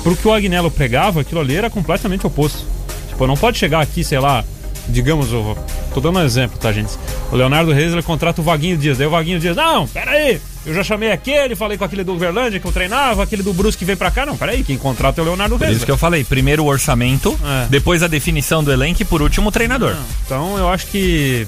[0.03, 2.63] pro que o Agnello pregava, aquilo ali era completamente oposto.
[3.09, 4.43] Tipo, não pode chegar aqui, sei lá,
[4.87, 5.57] digamos, eu
[5.93, 6.91] tô dando um exemplo, tá, gente?
[7.31, 8.97] O Leonardo Reis ele contrata o Vaguinho Dias.
[8.97, 12.59] Daí o Vaguinho Dias, não, peraí, eu já chamei aquele, falei com aquele do Uberlândia
[12.59, 14.25] que eu treinava, aquele do Brusque que veio pra cá.
[14.25, 15.77] Não, peraí, quem contrata é o Leonardo Por Reis.
[15.77, 17.67] isso que eu falei, primeiro o orçamento, É.
[17.69, 19.95] depois a definição do elenco e por último o treinador.
[20.25, 21.45] Então eu acho que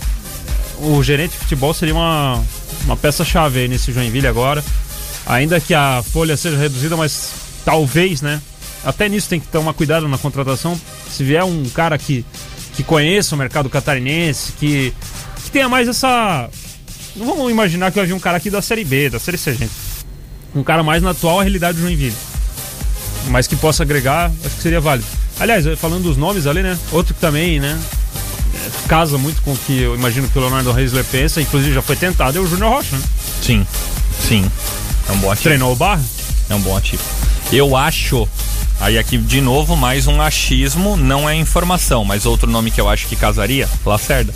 [0.82, 2.42] o gerente de futebol seria uma,
[2.86, 4.64] uma peça-chave aí nesse Joinville agora.
[5.26, 7.32] Ainda que a folha seja reduzida, mas
[7.64, 8.42] talvez, né?
[8.84, 10.80] Até nisso tem que tomar cuidado na contratação.
[11.10, 12.26] Se vier um cara que,
[12.74, 14.94] que conheça o mercado catarinense, que,
[15.44, 16.50] que tenha mais essa.
[17.16, 19.54] Não vamos imaginar que vai vir um cara aqui da Série B, da Série C,
[19.54, 19.72] gente.
[20.56, 22.16] Um cara mais na atual realidade do Joinville.
[23.28, 25.08] Mas que possa agregar, acho que seria válido.
[25.40, 26.78] Aliás, falando dos nomes ali, né?
[26.92, 27.78] Outro que também, né?
[28.88, 31.96] Casa muito com o que eu imagino que o Leonardo Reisler pensa, inclusive já foi
[31.96, 33.04] tentado, é o Júnior Rocha, né?
[33.42, 33.68] Sim,
[34.28, 34.52] sim.
[35.08, 35.44] É um bom ativo.
[35.44, 36.04] Treinou o Barra?
[36.50, 37.04] É um bom ativo.
[37.52, 38.28] Eu acho.
[38.80, 42.88] Aí aqui de novo mais um achismo, não é informação, mas outro nome que eu
[42.88, 44.34] acho que casaria, Lacerda.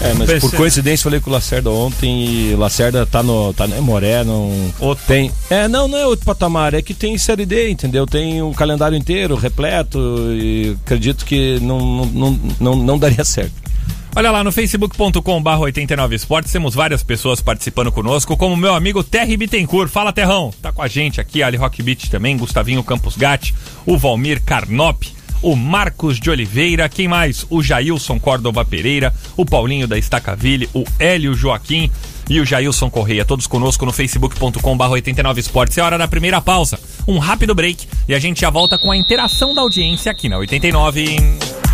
[0.00, 0.40] É, mas Pensei.
[0.40, 3.52] por coincidência falei com o Lacerda ontem e o Lacerda tá no.
[3.54, 4.72] tá no Moré, não.
[4.78, 5.04] Outro.
[5.06, 5.30] Tem.
[5.48, 8.06] É, não, não é outro patamar, é que tem série D, entendeu?
[8.06, 9.98] Tem um calendário inteiro, repleto,
[10.32, 13.66] e acredito que não, não, não, não, daria certo.
[14.14, 19.04] Olha lá no facebook.com barra 89 Esportes, temos várias pessoas participando conosco, como meu amigo
[19.04, 19.90] Terry Bittencourt.
[19.90, 20.52] Fala, Terrão.
[20.62, 23.54] Tá com a gente aqui, Ali Rock Beach também, Gustavinho Campos Gatti,
[23.84, 25.02] o Valmir Carnop,
[25.46, 27.46] o Marcos de Oliveira, quem mais?
[27.48, 31.88] O Jailson Córdova Pereira, o Paulinho da Estacaville, o Hélio Joaquim
[32.28, 35.78] e o Jailson Correia, todos conosco no facebook.com barra 89 Esportes.
[35.78, 38.96] É hora da primeira pausa, um rápido break e a gente já volta com a
[38.96, 41.16] interação da audiência aqui na 89.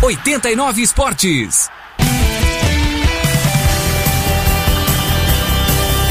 [0.03, 1.67] 89 Esportes.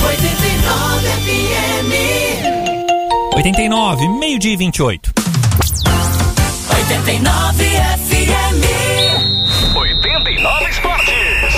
[0.05, 1.92] 89 FM.
[3.37, 5.21] 89, meio-dia e 28.
[6.92, 8.64] 89 FM.
[9.74, 11.55] 89 Esportes.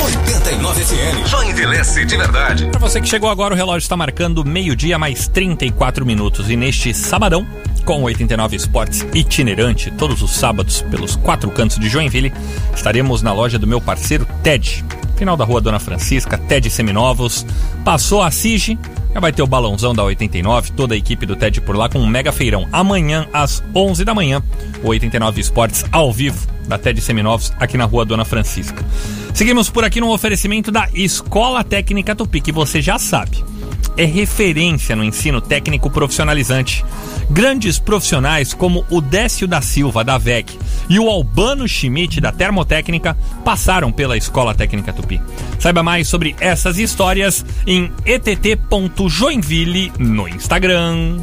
[0.00, 1.26] 89 FM.
[1.26, 2.66] Só envelhece de verdade.
[2.66, 6.48] Para você que chegou agora, o relógio está marcando meio-dia mais 34 minutos.
[6.48, 7.44] E neste sabadão,
[7.84, 12.32] com o 89 Esportes itinerante, todos os sábados, pelos quatro cantos de Joinville,
[12.76, 14.84] estaremos na loja do meu parceiro Ted.
[15.16, 17.44] Final da rua Dona Francisca, Ted Seminovos.
[17.84, 18.78] Passou a Sige,
[19.12, 21.98] já vai ter o balãozão da 89, toda a equipe do TED por lá com
[21.98, 22.66] um mega feirão.
[22.72, 24.42] Amanhã, às 11 da manhã,
[24.82, 28.84] o 89 Esportes ao vivo da TED Seminovos, aqui na rua Dona Francisca.
[29.34, 33.44] Seguimos por aqui no oferecimento da Escola Técnica Tupi, que você já sabe.
[33.96, 36.84] É referência no ensino técnico profissionalizante.
[37.30, 43.16] Grandes profissionais como o Décio da Silva, da VEC, e o Albano Schmidt, da Termotécnica,
[43.44, 45.20] passaram pela Escola Técnica Tupi.
[45.58, 51.18] Saiba mais sobre essas histórias em ett.joinville no Instagram.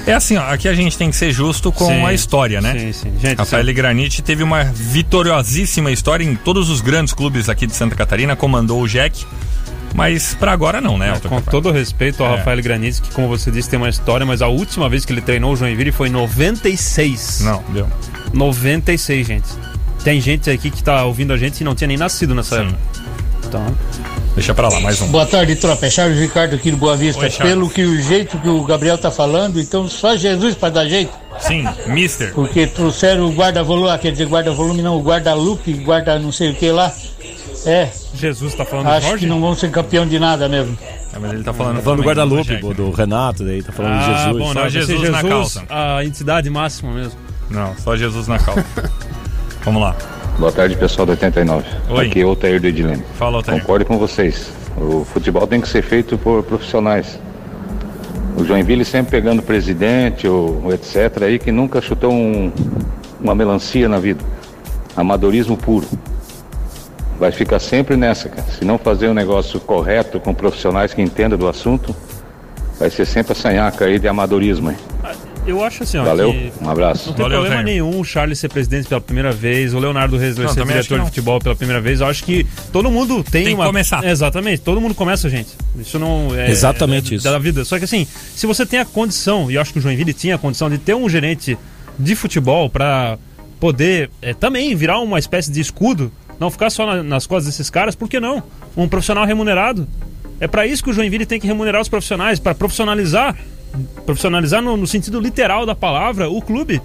[0.06, 2.78] É assim, ó, aqui a gente tem que ser justo com Sim, a história, né?
[2.78, 3.12] Sim, sim.
[3.20, 7.96] Gente, Rafael Granite teve uma vitoriosíssima história em todos os grandes clubes aqui de Santa
[7.96, 9.26] Catarina, comandou o Jack,
[9.96, 11.12] mas pra agora não, né?
[11.16, 12.36] É, com todo respeito ao É.
[12.36, 15.20] Rafael Granite, que como você disse tem uma história, mas a última vez que ele
[15.20, 17.40] treinou o Joinville foi em 96.
[17.40, 17.88] Não, deu.
[18.32, 19.48] 96, gente.
[20.06, 22.62] Tem gente aqui que tá ouvindo a gente e não tinha nem nascido nessa Sim.
[22.68, 22.78] época.
[23.44, 23.76] Então,
[24.36, 25.08] Deixa pra lá, mais um.
[25.08, 25.84] Boa tarde, tropa.
[25.84, 27.22] É Charles Ricardo aqui do Boa Vista.
[27.22, 27.30] Oi.
[27.30, 31.10] Pelo que o jeito que o Gabriel tá falando, então só Jesus para dar jeito.
[31.40, 32.32] Sim, Mister.
[32.34, 36.54] Porque trouxeram o guarda-volume, ah, quer dizer, guarda-volume não, o guarda-lupe, guarda não sei o
[36.54, 36.92] que lá.
[37.64, 39.24] É, Jesus tá falando do acho Jorge?
[39.24, 40.78] que não vão ser campeão de nada mesmo.
[41.12, 43.98] É, mas ele tá falando, Tá falando do guarda-lupe, do, do Renato, daí tá falando
[43.98, 44.38] de Ah, Jesus.
[44.38, 45.64] bom, Só não, ser Jesus na calça.
[45.68, 47.18] a entidade máxima mesmo.
[47.50, 48.64] Não, só Jesus na calça.
[49.66, 49.94] Vamos lá.
[50.38, 51.64] Boa tarde, pessoal do 89.
[51.90, 52.06] Oi.
[52.06, 53.02] Aqui é o Tair do Edilene.
[53.18, 53.60] Fala, Altair.
[53.60, 54.50] Concordo com vocês.
[54.76, 57.18] O futebol tem que ser feito por profissionais.
[58.38, 61.22] O Joinville sempre pegando presidente ou, ou etc.
[61.22, 62.52] aí que nunca chutou um-
[63.20, 64.22] uma melancia na vida.
[64.96, 65.86] Amadorismo puro.
[67.18, 68.46] Vai ficar sempre nessa, cara.
[68.50, 71.96] Se não fazer um negócio correto com profissionais que entendam do assunto,
[72.78, 74.70] vai ser sempre a sanhaca aí de amadorismo.
[74.70, 74.76] Hein?
[75.46, 77.06] Eu acho assim, ó, Valeu, que um abraço.
[77.08, 77.66] não tem Valeu, problema Jair.
[77.66, 81.04] nenhum o Charles ser presidente pela primeira vez, o Leonardo Resler ser que diretor de
[81.06, 82.00] futebol pela primeira vez.
[82.00, 83.66] Eu acho que todo mundo tem, Tem que uma...
[83.66, 84.04] começar.
[84.04, 85.50] Exatamente, todo mundo começa, gente.
[85.78, 86.50] Isso não é...
[86.50, 87.24] Exatamente é isso.
[87.24, 87.64] Da vida.
[87.64, 90.34] Só que assim, se você tem a condição, e eu acho que o Joinville tinha
[90.34, 91.56] a condição de ter um gerente
[91.98, 93.16] de futebol pra
[93.60, 97.70] poder é, também virar uma espécie de escudo, não ficar só na- nas costas desses
[97.70, 98.42] caras, por que não?
[98.76, 99.86] Um profissional remunerado.
[100.40, 103.34] É pra isso que o Joinville tem que remunerar os profissionais, pra profissionalizar,
[104.04, 106.80] profissionalizar no, no sentido literal da palavra, o clube,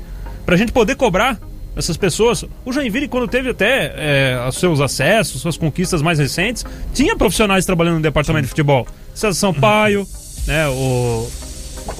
[0.46, 1.40] pra gente poder cobrar
[1.76, 2.44] essas pessoas.
[2.66, 7.66] O Joinville, quando teve até é, os seus acessos, suas conquistas mais recentes, tinha profissionais
[7.66, 8.88] trabalhando no departamento de futebol.
[9.14, 10.08] César Sampaio,
[10.48, 11.30] né, o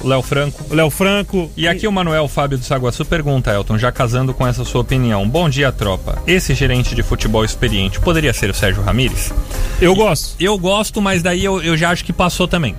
[0.04, 0.74] Léo Franco.
[0.74, 1.52] Léo Franco.
[1.56, 5.28] E aqui o Manuel Fábio do Saguaçu pergunta, Elton, já casando com essa sua opinião.
[5.28, 6.22] Bom dia, tropa.
[6.26, 9.34] Esse gerente de futebol experiente poderia ser o Sérgio Ramírez?
[9.80, 10.36] Eu gosto.
[10.40, 12.76] Eu gosto, mas daí eu, eu já acho que passou também.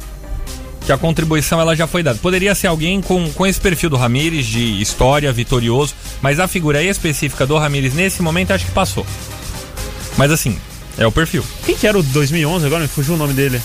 [0.87, 2.18] Que a contribuição ela já foi dada.
[2.21, 6.83] Poderia ser alguém com, com esse perfil do Ramírez, de história, vitorioso, mas a figura
[6.83, 9.07] específica do Ramírez nesse momento acho que passou.
[10.16, 10.57] Mas assim,
[10.99, 11.45] é o perfil.
[11.64, 12.83] Quem que era o 2011 agora?
[12.83, 13.61] Me fugiu o nome dele.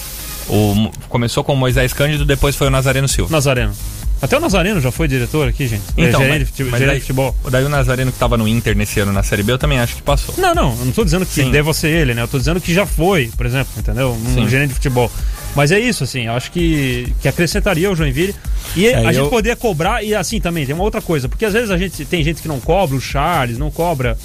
[0.47, 3.31] O, começou com o Moisés Cândido, depois foi o Nazareno Silva.
[3.31, 3.73] Nazareno.
[4.21, 5.83] Até o Nazareno já foi diretor aqui, gente.
[5.97, 7.35] Então, é, gerente, mas- de fute- mas gerente daí- de futebol.
[7.51, 9.95] Daí o Nazareno que tava no Inter nesse ano na Série B, eu também acho
[9.95, 10.33] que passou.
[10.37, 11.51] Não, não, eu não tô dizendo que Sim.
[11.51, 12.21] deva ser ele, né?
[12.23, 14.13] Eu tô dizendo que já foi, por exemplo, entendeu?
[14.13, 14.49] Um Sim.
[14.49, 15.11] gerente de futebol.
[15.57, 18.33] Mas é isso, assim, eu acho que, que acrescentaria o Joinville.
[18.75, 21.43] E a É, gente eu- poderia cobrar, e assim também, tem uma outra coisa, porque
[21.43, 24.15] às vezes a gente tem gente que não cobra o Charles, não cobra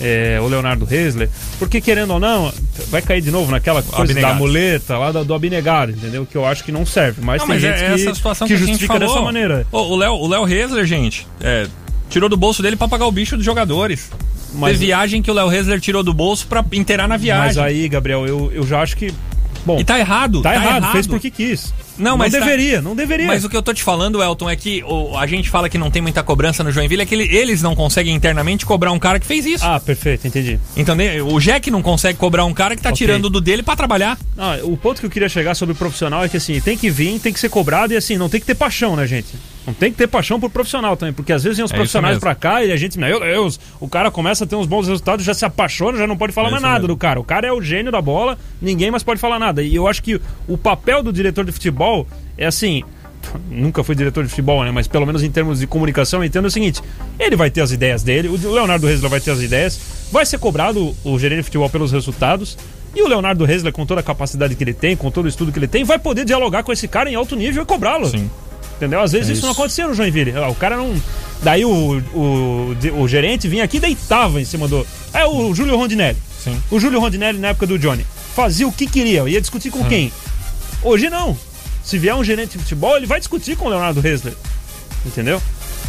[0.00, 2.52] é, o Leonardo Resler, porque querendo ou não,
[2.88, 4.38] vai cair de novo naquela coisa da Abnegado.
[4.38, 6.24] muleta lá do, do abnegado, entendeu?
[6.24, 7.20] Que eu acho que não serve.
[7.22, 9.08] Mas Não, tem mas gente é que, essa situação que que, a gente justifica falou.
[9.14, 9.66] dessa maneira.
[9.72, 11.66] Ô, O Léo, o Léo Resler, gente, é,
[12.10, 14.10] tirou do bolso dele pra pagar o bicho dos jogadores.
[14.54, 17.46] Mas- Teve viagem que o Léo Resler tirou do bolso pra inteirar na viagem.
[17.46, 19.12] Mas aí, Gabriel, eu, eu já acho que.
[19.66, 20.40] Bom, E tá errado.
[20.42, 21.74] tá, errado, fez porque quis.
[21.98, 23.26] Não, não mas tá- deveria, não deveria.
[23.26, 25.76] Mas o que eu tô te falando, Elton, é que o- a gente fala que
[25.76, 28.98] não tem muita cobrança no Joinville, é que ele- eles não conseguem internamente cobrar um
[28.98, 29.64] cara que fez isso.
[29.66, 30.60] Ah, perfeito, entendi.
[30.76, 31.26] Entendeu?
[31.26, 32.96] O Jack não consegue cobrar um cara que tá Ok.
[32.98, 34.16] tirando do dele pra trabalhar.
[34.38, 36.88] Ah, o ponto que eu queria chegar sobre o profissional é que assim, tem que
[36.88, 39.34] vir, tem que ser cobrado e assim, não tem que ter paixão, né, gente?
[39.66, 42.18] Não tem que ter paixão por profissional também, porque às vezes vem os É profissionais
[42.18, 45.24] pra cá e a gente, meu Deus, o cara começa a ter uns bons resultados,
[45.24, 46.88] já se apaixona, já não pode falar É mais nada mesmo.
[46.88, 47.18] do cara.
[47.18, 49.62] O cara é o gênio da bola, ninguém mais pode falar nada.
[49.62, 52.06] E eu acho que o papel do diretor de futebol
[52.38, 52.84] é assim.
[53.50, 54.70] Nunca fui diretor de futebol, né?
[54.70, 56.80] Mas pelo menos em termos de comunicação, eu entendo o seguinte:
[57.18, 59.80] ele vai ter as ideias dele, o Leonardo Resler vai ter as ideias,
[60.12, 62.56] vai ser cobrado o gerente de futebol pelos resultados,
[62.94, 65.50] e o Leonardo Resler, com toda a capacidade que ele tem, com todo o estudo
[65.50, 68.06] que ele tem, vai poder dialogar com esse cara em alto nível e cobrá-lo.
[68.08, 68.30] Sim.
[68.76, 69.00] Entendeu?
[69.00, 69.42] Às vezes É isso.
[69.42, 69.60] não isso.
[69.60, 70.32] acontecia no Joinville.
[70.36, 70.94] Ah, O cara não.
[71.42, 71.70] Daí o,
[72.14, 74.86] o, o gerente vinha aqui e deitava em cima do.
[75.12, 76.16] É o Júlio Rondinelli.
[76.42, 76.60] Sim.
[76.70, 80.12] O Júlio Rondinelli, na época do Johnny, fazia o que queria, ia discutir com quem?
[80.82, 81.36] Hoje não.
[81.82, 84.34] Se vier um gerente de futebol, ele vai discutir com o Leonardo Resler.
[85.04, 85.40] Entendeu?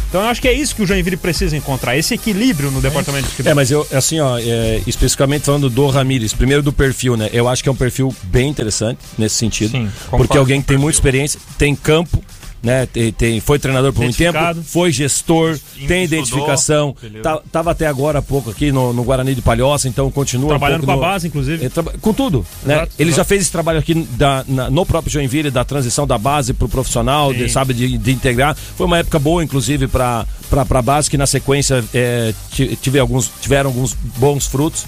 [0.08, 3.24] Então eu acho que é isso que o Joinville precisa encontrar, esse equilíbrio no departamento
[3.24, 3.50] de futebol.
[3.50, 7.28] É, mas eu, assim, ó, é, especificamente falando do Ramires, primeiro do perfil, né?
[7.32, 9.72] Eu acho que é um perfil bem interessante nesse sentido.
[9.72, 12.24] Sim, porque alguém que tem muita experiência, tem campo,
[12.62, 12.86] né?
[12.86, 16.94] Tem, tem- foi treinador por muito tempo, foi gestor, tem identificação.
[17.22, 20.46] Tá- tava até agora há pouco aqui no, no Guarani de Palhoça, então continua.
[20.46, 21.68] um Trabalhando pouco com a no- base, inclusive.
[21.68, 22.74] traba- Com tudo, né?
[22.74, 23.16] Exato, Ele exato.
[23.20, 26.68] já fez esse trabalho aqui da- na- no próprio Joinville, da transição da base pro
[26.68, 28.56] profissional, de, sabe, de, de integrar.
[28.76, 33.30] Foi uma época boa, inclusive, para a base, que na sequência é, ti- tive alguns,
[33.40, 34.84] tiveram alguns bons frutos.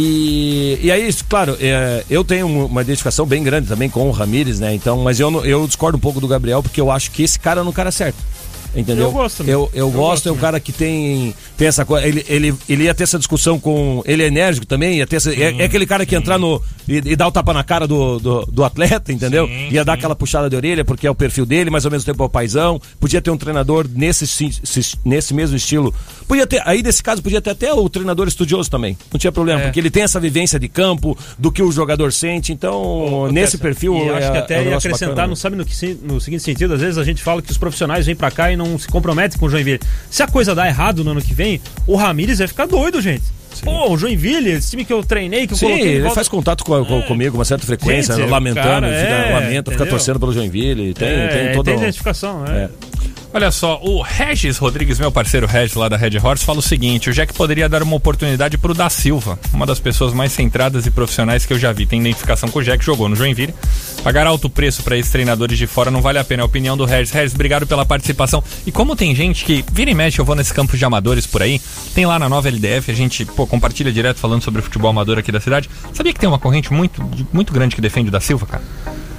[0.00, 4.12] E, e aí, claro, é, eu tenho um- uma identificação bem grande também com o
[4.12, 4.72] Ramires, né?
[4.72, 7.60] Então, mas eu, eu discordo um pouco do Gabriel, porque eu acho que esse cara
[7.62, 8.16] é um cara certo.
[8.74, 9.04] Entendeu?
[9.06, 9.52] Eu gosto também.
[9.52, 10.40] Eu, eu, Eu gosto, gosto é um também.
[10.42, 12.06] cara que tem, tem essa coisa.
[12.06, 14.02] Ele, ele, ele ia ter essa discussão com.
[14.06, 16.62] Ele é enérgico também, ia ter essa- é, é aquele cara que ia entrar no.
[16.86, 19.46] E, e dar o tapa na cara do, do, do atleta, entendeu?
[19.46, 19.98] Sim, ia dar sim.
[19.98, 22.28] aquela puxada de orelha, porque é o perfil dele, mas ao mesmo tempo é o
[22.30, 22.80] paizão.
[23.00, 24.24] Podia ter um treinador nesse,
[25.04, 25.94] nesse mesmo estilo.
[26.26, 28.96] Podia ter, aí nesse caso, podia ter até o treinador estudioso também.
[29.12, 29.64] Não tinha problema, É.
[29.64, 32.52] porque ele tem essa vivência de campo, do que o jogador sente.
[32.52, 33.94] Então, nesse perfil.
[33.96, 35.28] E é, acho que é até um ia acrescentar, bacana.
[35.28, 38.06] não sabe no, que, no seguinte sentido, às vezes a gente fala que os profissionais
[38.06, 39.80] vêm pra cá e não se comprometem com o Joinville.
[40.10, 43.22] Se a coisa dá errado no ano que vem, o Ramires vai ficar doido, gente.
[43.64, 46.28] Pô, o Joinville, esse time que eu treinei, que eu Sim, coloquei ele volta- faz
[46.28, 49.86] contato com, com- comigo uma certa frequência, Gente, lamentando, cara, fica, é, lamenta, fica entendeu?
[49.88, 50.94] torcendo pelo Joinville.
[50.94, 51.64] Tem, É, tem todo.
[51.64, 52.68] tem identificação, é.
[53.32, 57.10] Olha só, o Regis Rodrigues, meu parceiro Regis lá da Red Horse, fala o seguinte:
[57.10, 60.90] o Jack poderia dar uma oportunidade pro Da Silva, uma das pessoas mais centradas e
[60.90, 61.84] profissionais que eu já vi.
[61.84, 63.54] Tem identificação com o Jack, jogou no Joinville.
[64.02, 66.40] Pagar alto preço para esses treinadores de fora não vale a pena.
[66.40, 67.12] É a opinião do Regis.
[67.12, 68.42] Regis, obrigado pela participação.
[68.66, 71.42] E como tem gente que vira e mexe, eu vou nesse campo de amadores por
[71.42, 71.60] aí,
[71.94, 75.18] tem lá na nova LDF, a gente pô, compartilha direto falando sobre o futebol amador
[75.18, 75.68] aqui da cidade.
[75.92, 78.62] Sabia que tem uma corrente muito, muito grande que defende o Da Silva, cara?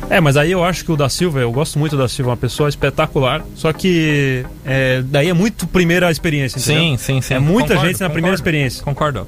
[0.09, 2.38] É, mas aí eu acho que o da Silva, eu gosto muito da Silva, uma
[2.38, 3.43] pessoa espetacular.
[3.55, 6.81] Só que é, daí é muito primeira experiência, entendeu?
[6.81, 7.33] Sim, sim, sim.
[7.33, 8.49] É muita Concordo, gente na primeira concordo.
[8.49, 8.83] experiência.
[8.83, 9.27] Concordo.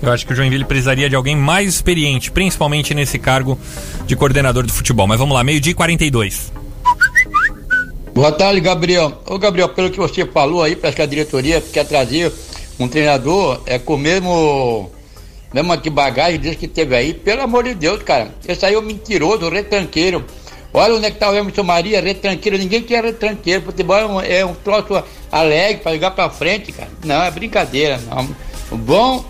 [0.00, 3.58] Eu acho que o Joinville precisaria de alguém mais experiente, principalmente nesse cargo
[4.06, 5.06] de coordenador de futebol.
[5.06, 6.52] Mas vamos lá, meio-dia e 42.
[8.14, 9.22] Boa tarde, Gabriel.
[9.26, 12.32] Ô, Gabriel, pelo que você falou aí, parece que a diretoria quer trazer
[12.78, 14.90] um treinador é com o mesmo,
[15.52, 17.14] mesmo que bagagem desse que teve aí.
[17.14, 18.28] Pelo amor de Deus, cara.
[18.46, 20.24] Esse aí é o mentiroso, retranqueiro.
[20.72, 22.58] Olha onde é que tá o Emerson Maria, retranqueiro.
[22.58, 23.62] Ninguém quer retranqueiro.
[23.62, 26.90] Futebol é um, é um troço alegre pra jogar pra frente, cara.
[27.04, 27.98] Não, é brincadeira.
[28.08, 28.28] Não.
[28.70, 29.24] O bom,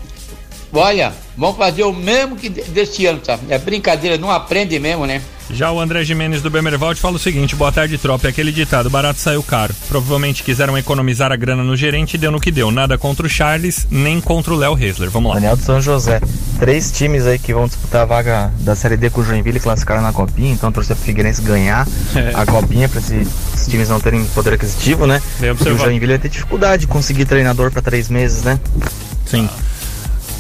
[0.72, 3.42] olha, vamos fazer o mesmo que de- desse ano, sabe?
[3.50, 5.20] É brincadeira, não aprende mesmo, né?
[5.50, 8.26] Já o André Jimenez do Bemervald fala o seguinte: boa tarde, tropa.
[8.26, 9.74] É aquele ditado: barato saiu caro.
[9.88, 12.70] Provavelmente quiseram economizar a grana no gerente e deu no que deu.
[12.70, 15.08] Nada contra o Charles, nem contra o Léo Hessler.
[15.08, 15.36] Vamos lá.
[15.36, 16.20] Daniel de São José.
[16.60, 20.02] Três times aí que vão disputar a vaga da Série D com o Joinville classificaram
[20.02, 22.32] na Copinha, então torcer pro Figueirense ganhar É.
[22.34, 25.22] a Copinha pra esse- esses times não terem poder aquisitivo, né?
[25.40, 25.78] E o.
[25.78, 28.60] Joinville vai ter dificuldade de conseguir treinador pra três meses, né?
[29.24, 29.48] Sim.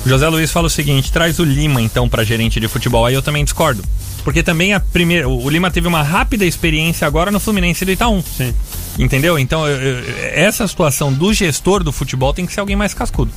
[0.04, 3.04] O José Luiz fala o seguinte: traz o Lima então pra gerente de futebol.
[3.04, 3.82] Aí eu também discordo.
[4.24, 5.28] Porque também a primeira.
[5.28, 8.22] O o Lima teve uma rápida experiência agora no Fluminense do Itaú.
[8.36, 8.54] Sim.
[8.98, 9.38] Entendeu?
[9.38, 13.30] Então, eu- eu- essa situação do gestor do futebol tem que ser alguém mais cascudo.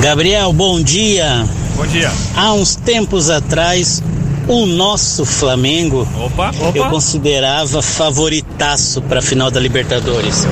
[0.00, 1.44] Gabriel, bom dia.
[1.76, 2.10] Bom dia.
[2.34, 4.02] Há uns tempos atrás,
[4.50, 10.44] o nosso Flamengo Opa, eu considerava favoritaço para a final da Libertadores.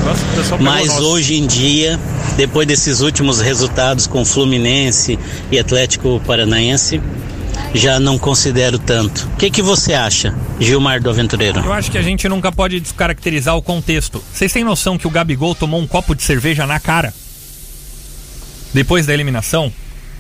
[0.61, 1.99] Mas hoje em dia,
[2.37, 5.19] depois desses últimos resultados com Fluminense
[5.51, 7.03] e Atlético Paranaense,
[7.75, 9.29] já não considero tanto.
[9.35, 11.59] O que, que você acha, Gilmar do Aventureiro?
[11.59, 14.23] Eu acho que a gente nunca pode descaracterizar o contexto.
[14.33, 17.13] Vocês têm noção que o Gabigol tomou um copo de cerveja na cara?
[18.73, 19.73] Depois da eliminação?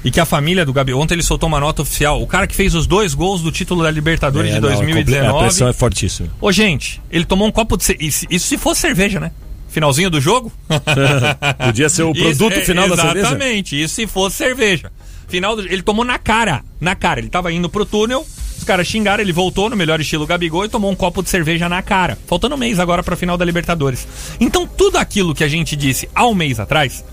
[0.04, 1.02] E que a família do Gabigol.
[1.02, 2.22] Ontem ele soltou uma nota oficial.
[2.22, 4.74] O cara que fez os dois gols do título da Libertadores É, de não, é
[4.74, 5.28] 2019.
[5.36, 6.28] A pressão é fortíssima.
[6.40, 8.08] Ô, gente, ele tomou um copo de cerveja.
[8.08, 9.32] Isso, isso se fosse cerveja, né?
[9.68, 10.52] Finalzinho do jogo?
[11.64, 13.18] Podia ser o produto Isso, é, final da cerveja.
[13.18, 14.90] Exatamente, isso se fosse cerveja.
[15.28, 17.20] Final do, ele tomou na cara, na cara.
[17.20, 20.68] Ele tava indo pro túnel, os caras xingaram, ele voltou no melhor estilo Gabigol e
[20.70, 22.16] tomou um copo de cerveja na cara.
[22.26, 24.08] Faltando um mês agora pra final da Libertadores.
[24.40, 27.04] Então tudo aquilo que a gente disse há um mês atrás,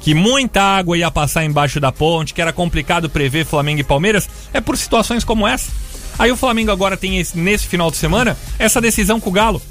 [0.00, 4.28] que muita água ia passar embaixo da ponte, que era complicado prever Flamengo e Palmeiras,
[4.52, 5.70] é por situações como essa.
[6.18, 9.62] Aí o Flamengo agora tem esse- nesse final de semana essa decisão com o Galo.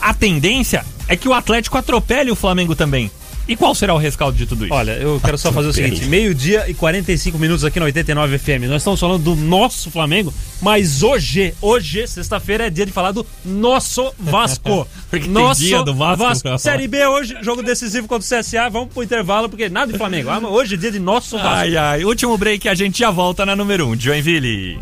[0.00, 3.10] A tendência é que o Atlético atropele o Flamengo também.
[3.46, 4.74] E qual será o rescaldo de tudo isso?
[4.74, 8.68] Olha, eu quero só fazer o seguinte: meio-dia e 45 minutos aqui no 89 FM.
[8.68, 13.26] Nós estamos falando do nosso Flamengo, mas hoje, hoje, sexta-feira, é dia de falar do
[13.44, 14.88] nosso Vasco.
[15.10, 16.58] Porque tem nosso dia do Vasco falar.
[16.58, 18.70] Série B hoje, jogo decisivo contra o CSA.
[18.70, 20.30] Vamos pro intervalo, porque nada de Flamengo.
[20.30, 21.48] Ah, Hoje é dia de nosso Vasco.
[21.48, 22.04] Ai, ai.
[22.04, 24.78] Último break, a gente já volta na número 1, um, Joinville.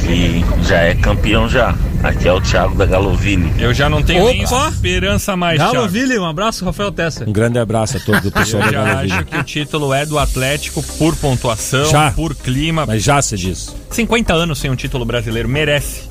[0.01, 1.75] Que já é campeão já.
[2.03, 3.53] Aqui é o Thiago da Galoville.
[3.59, 5.73] Eu já não tenho nem esperança mais, Thiago.
[5.75, 7.25] Galoville, um abraço, Rafael Tessa.
[7.29, 9.13] Um grande abraço a todos do pessoal Eu da já Galoville.
[9.13, 12.13] acho que o título é do Atlético por pontuação, Já.
[12.13, 12.87] por clima.
[12.87, 13.75] Mas já se diz.
[13.91, 16.03] 50 anos sem um título brasileiro, merece.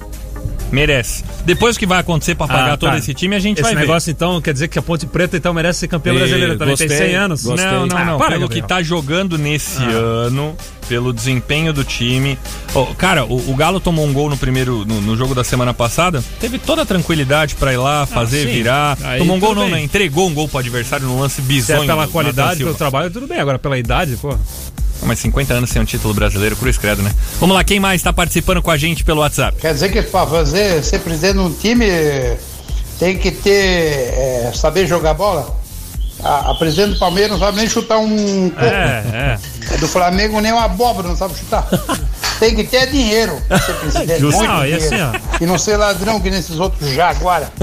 [0.76, 1.24] Merece.
[1.46, 2.98] Depois o que vai acontecer pra pagar Ah, todo tá.
[2.98, 5.54] esse time, a gente Esse vai negócio, então, quer dizer que a Ponte Preta então
[5.54, 6.76] merece ser campeã Ih, brasileira também.
[6.76, 7.44] Tem gostei, 100 anos.
[7.44, 7.66] gostei.
[7.66, 8.18] Não, não, Ah, não.
[8.18, 8.62] para, Pelo Gabriel.
[8.64, 9.90] que tá jogando nesse Ah.
[9.90, 10.56] ano,
[10.90, 12.38] pelo desempenho do time.
[12.74, 15.74] Ó, cara, o, o Galo tomou um gol no primeiro no, no jogo da semana
[15.74, 16.24] passada.
[16.42, 18.98] Teve toda a tranquilidade pra ir lá, fazer, Ah, virar.
[19.04, 19.82] Aí tomou um gol, não, né?
[19.82, 21.86] Entregou um gol pro adversário no lance Se é bizonho.
[21.88, 23.40] pela do qualidade, pelo trabalho, tudo bem.
[23.40, 24.38] Agora, pela idade, pô.
[25.06, 27.12] Mas 50 anos sem um título brasileiro, cruz credo, né?
[27.40, 29.58] Vamos lá, quem mais tá participando com a gente pelo WhatsApp?
[29.60, 31.86] Quer dizer que para fazer, ser presidente de um time
[33.00, 35.56] tem que ter, é, saber jogar bola?
[36.24, 38.66] A, a presidente do Palmeiras não sabe nem chutar um coco.
[38.66, 39.38] É,
[39.74, 39.78] é.
[39.78, 41.68] Do Flamengo nem uma abóbora não sabe chutar.
[42.40, 44.20] tem que ter dinheiro pra ser presidente.
[44.20, 44.38] Justo.
[44.38, 44.96] muito Não, e assim,
[45.42, 47.52] e não ser ladrão que nesses outros já agora.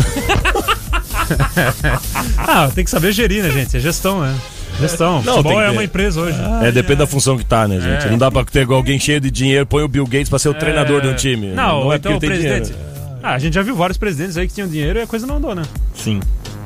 [2.39, 3.77] ah, tem que saber gerir, né, gente?
[3.77, 4.35] É gestão, né?
[4.83, 5.23] Gestão.
[5.23, 6.39] Não, Futebol é uma empresa hoje.
[6.63, 8.07] É, depende da função que tá, né, gente?
[8.07, 8.11] É.
[8.11, 10.55] Não dá pra ter alguém cheio de dinheiro, põe o Bill Gates pra ser o
[10.55, 11.49] treinador de um time.
[11.49, 12.73] Não, é então o porque ele tem presidente.
[12.73, 12.93] dinheiro.
[13.23, 15.37] Ah, a gente já viu vários presidentes aí que tinham dinheiro e a coisa não
[15.37, 15.63] andou, né?
[15.95, 16.21] Sim.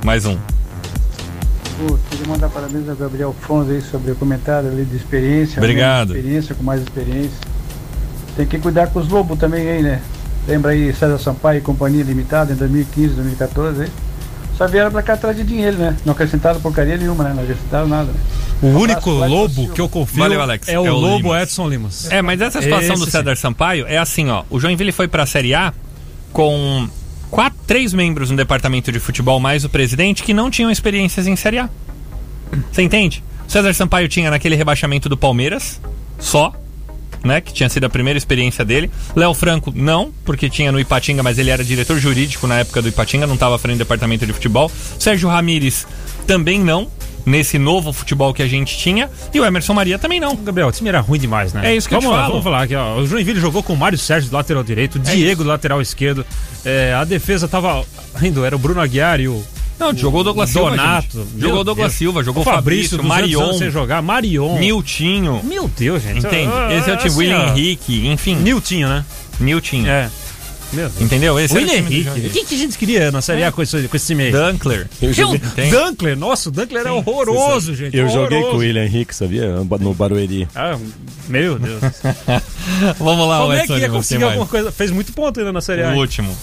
[0.05, 0.37] Mais um.
[1.79, 5.59] Pô, queria mandar parabéns ao Gabriel Fonso aí sobre o comentário ali de experiência.
[5.59, 6.17] Obrigado.
[6.17, 7.37] Experiência, com mais experiência.
[8.37, 10.01] Tem que cuidar com os lobos também aí, né?
[10.49, 13.89] Lembra aí César Sampaio e Companhia Limitada em 2015, 2014 aí?
[14.57, 15.97] Só vieram pra cá atrás de dinheiro, né?
[16.05, 17.33] Não acrescentaram porcaria nenhuma, né?
[17.35, 18.05] Não acrescentaram nada.
[18.11, 18.19] Né?
[18.63, 20.67] O Um único abraço, lobo que eu confio Valeu, Alex.
[20.69, 21.43] é o É o lobo Limas.
[21.43, 22.11] Edson Limas.
[22.11, 23.11] É, mas essa situação Esse do sim.
[23.11, 24.45] César Sampaio é assim, ó.
[24.49, 25.75] O Joinville foi pra Série A
[26.33, 26.89] com
[27.31, 31.37] quatro, três membros no departamento de futebol, mais o presidente, que não tinham experiências em
[31.37, 31.69] Série A.
[32.73, 33.23] Você entende?
[33.47, 35.81] O César Sampaio tinha naquele rebaixamento do Palmeiras,
[36.19, 36.53] só,
[37.27, 37.41] né?
[37.41, 38.91] Que tinha sido a primeira experiência dele.
[39.15, 42.89] Léo Franco, não, porque tinha no Ipatinga, mas ele era diretor jurídico na época do
[42.89, 44.71] Ipatinga, não estava à frente do departamento de futebol.
[44.99, 45.87] Sérgio Ramires
[46.27, 46.91] também não,
[47.25, 49.11] nesse novo futebol que a gente tinha.
[49.35, 50.37] E o Emerson Maria também não.
[50.37, 51.73] Gabriel, o time era ruim demais, né?
[51.73, 52.33] É isso que eu vamos te lá, falo.
[52.35, 52.97] Vamos falar aqui, ó.
[52.99, 55.83] O Joinville jogou com o Mário Sérgio do lateral direito, o É Diego do lateral
[55.83, 56.25] esquerdo.
[56.65, 59.43] É, a defesa tava ainda, era o Bruno Aguiar e o.
[59.79, 61.19] Não, jogou o Douglas Silva, Donato.
[61.19, 61.41] gente.
[61.41, 61.99] Jogou o Douglas Deus.
[61.99, 63.59] Silva, jogou o Fabrício, Fabrício, 200 Marion.
[63.59, 64.59] sem jogar, Marion.
[64.59, 65.41] Niltinho.
[65.45, 66.19] Meu Deus, gente.
[66.27, 66.51] Entende?
[66.53, 67.49] Ah, Esse é o time assim, William.
[67.49, 68.37] Henrique, enfim.
[68.37, 69.05] Niltinho, né?
[69.39, 69.87] Niltinho.
[69.89, 70.11] É.
[71.01, 71.39] Entendeu?
[71.39, 72.27] Esse William era o Henrique.
[72.27, 74.33] O que, que a gente queria na Série A com esse, com esse time aí?
[74.33, 74.89] Dunkler.
[75.01, 75.41] Joguei-.
[75.71, 77.97] Dunkler, nossa, o Dunkler é horroroso, gente.
[77.97, 78.51] Eu joguei horroroso.
[78.51, 79.49] com o William Henrique, sabia?
[79.81, 80.49] No Barueri.
[80.55, 80.77] Ah,
[81.29, 81.81] meu Deus.
[82.99, 84.51] Vamos lá, Como o é Edson que ia conseguir alguma mais.
[84.51, 84.73] coisa?
[84.73, 85.89] Fez muito ponto ainda na Série A.
[85.91, 85.99] O hein?
[86.01, 86.29] último.
[86.29, 86.37] Boa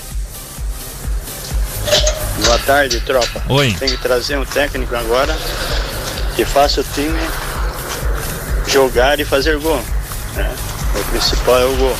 [2.65, 3.41] tarde, tropa.
[3.49, 3.75] Oi.
[3.79, 5.35] Tem que trazer um técnico agora
[6.35, 7.19] que faça o time
[8.67, 9.81] jogar e fazer gol.
[10.35, 10.55] né?
[10.99, 11.95] O principal é o gol.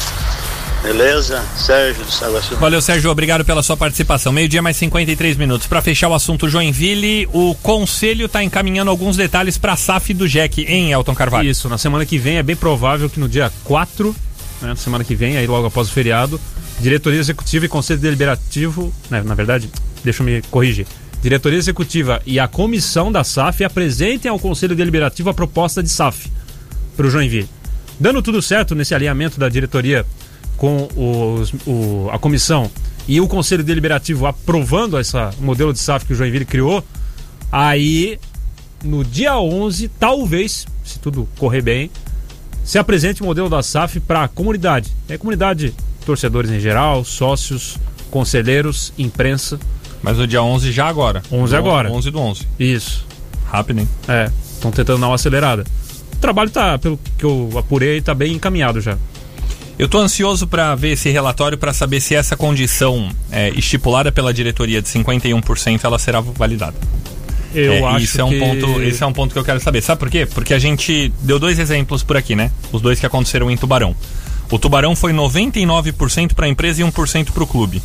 [0.84, 1.42] Beleza?
[1.56, 2.58] Sérgio do Saguaçu.
[2.58, 3.10] Valeu, Sérgio.
[3.10, 4.34] Obrigado pela sua participação.
[4.34, 5.66] Meio-dia, mais 53 minutos.
[5.66, 10.28] Para fechar o assunto Joinville, o Conselho está encaminhando alguns detalhes para a SAF do
[10.28, 11.50] Jack, em Elton Carvalho.
[11.50, 14.14] Isso, na semana que vem é bem provável que no dia 4,
[14.62, 16.40] né, na semana que vem, aí logo após o feriado,
[16.82, 19.70] diretoria executiva e conselho deliberativo, né, na verdade,
[20.04, 20.86] deixa eu me corrigir.
[21.22, 26.30] Diretoria executiva e a comissão da SAF apresentem ao conselho deliberativo a proposta de SAF
[26.98, 27.50] para o Joinville.
[28.00, 30.06] Dando tudo certo nesse alinhamento da diretoria
[30.58, 32.70] com os- o- a comissão
[33.08, 36.84] e o conselho deliberativo aprovando esse modelo de SAF que o Joinville criou,
[37.52, 38.20] aí
[38.84, 41.90] no dia 11, talvez, se tudo correr bem,
[42.66, 44.92] se apresente o modelo da SAF para a comunidade.
[45.08, 45.74] É comunidade,
[46.06, 47.78] torcedores em geral, sócios,
[48.12, 49.60] conselheiros, imprensa.
[50.04, 51.24] Mas no dia 11 já agora.
[51.32, 51.90] 11 agora.
[51.92, 52.48] 11 do 11.
[52.60, 53.06] Isso.
[53.50, 53.90] Rápido, hein?
[54.08, 55.64] É, estão tentando dar uma acelerada.
[56.14, 58.98] O trabalho tá, pelo que eu apurei, tá bem encaminhado já.
[59.80, 64.34] Eu tô ansioso para ver esse relatório para saber se essa condição é, estipulada pela
[64.34, 66.76] diretoria de 51% ela será validada.
[67.56, 68.40] Eu É, acho isso é um que...
[68.40, 69.82] ponto, esse é um ponto que eu quero saber.
[69.82, 70.26] Sabe por quê?
[70.26, 72.52] Porque a gente deu dois exemplos por aqui, né?
[72.72, 73.96] Os dois que aconteceram em Tubarão.
[74.52, 77.82] O Tubarão foi 99% para a empresa e 1% para o clube.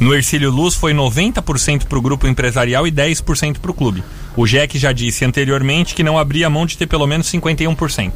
[0.00, 4.02] No Ercílio Luz foi 90% para o grupo empresarial e 10% para o clube.
[4.34, 8.14] O Jack já disse anteriormente que não abria mão de ter pelo menos 51%.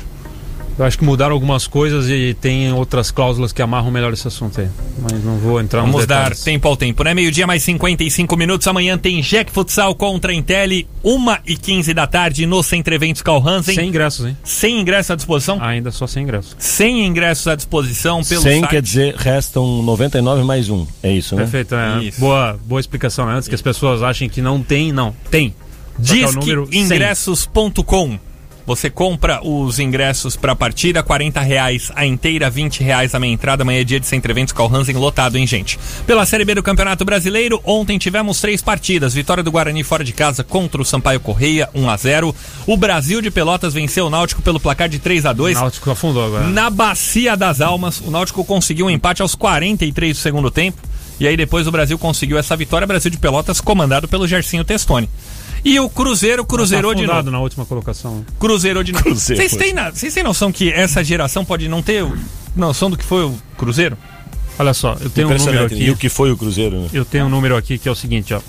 [0.76, 4.60] Eu acho que mudaram algumas coisas e tem outras cláusulas que amarram melhor esse assunto
[4.60, 4.68] aí.
[5.00, 6.42] Mas não vou entrar nos Vamos dar detalhes.
[6.42, 7.14] tempo ao tempo, né?
[7.14, 8.66] Meio-dia mais 55 minutos.
[8.66, 13.22] Amanhã tem Jack Futsal contra a Intel, 1 e 15 da tarde no Centro Eventos
[13.22, 13.74] Calhansen.
[13.74, 14.36] Sem ingressos, hein?
[14.42, 15.62] Sem ingressos à disposição?
[15.62, 16.56] Ainda só sem ingressos.
[16.58, 18.70] Sem ingressos à disposição pelo 100 site.
[18.70, 20.84] quer dizer, restam 99 mais um.
[21.02, 21.42] É isso, né?
[21.42, 22.02] Perfeito, é.
[22.02, 22.18] Isso.
[22.20, 23.34] Boa, boa explicação, né?
[23.34, 25.14] Antes que as pessoas achem que não tem, não.
[25.30, 25.54] Tem.
[26.02, 26.50] Só que
[28.66, 28.84] o número 100.
[28.84, 28.84] Disqueingressos.com.
[28.84, 33.32] Você compra os ingressos para a partida, 40 reais a inteira, 20 reais a meia
[33.32, 33.62] entrada.
[33.62, 35.78] Amanhã é dia de Centro Eventos Calhansen lotado, hein, gente?
[36.06, 39.14] Pela Série B do Campeonato Brasileiro, ontem tivemos três partidas.
[39.14, 42.34] Vitória do Guarani fora de casa contra o Sampaio Correia, 1 a 0
[42.66, 45.90] O Brasil de Pelotas venceu o Náutico pelo placar de 3 a 2 O Náutico
[45.90, 46.46] afundou agora.
[46.48, 50.80] Na Bacia das Almas, o Náutico conseguiu um empate aos 43 do segundo tempo.
[51.20, 52.86] E aí depois o Brasil conseguiu essa vitória.
[52.86, 55.08] Brasil de Pelotas comandado pelo Gersinho Testoni.
[55.64, 57.30] E o Cruzeiro cruzeirou Tá de novo.
[57.30, 58.24] na última colocação.
[58.38, 59.04] Cruzeirou de novo.
[59.04, 59.40] Cruzeiro.
[59.42, 62.04] Vocês têm, na- têm noção que essa geração pode não ter
[62.54, 63.96] noção do que foi o Cruzeiro?
[64.58, 65.82] Olha só, eu tenho um número aqui.
[65.84, 66.88] E o que foi o Cruzeiro, né?
[66.92, 68.40] Eu tenho um número aqui que é o seguinte, ó.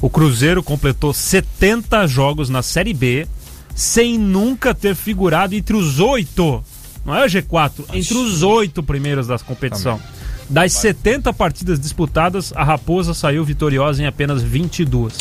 [0.00, 3.26] O Cruzeiro completou 70 jogos na Série B
[3.74, 6.64] sem nunca ter figurado entre os oito.
[7.04, 10.00] Não é o G4, entre os oito primeiros da competição.
[10.48, 15.14] Das 70 partidas disputadas, a Raposa saiu vitoriosa em apenas 22.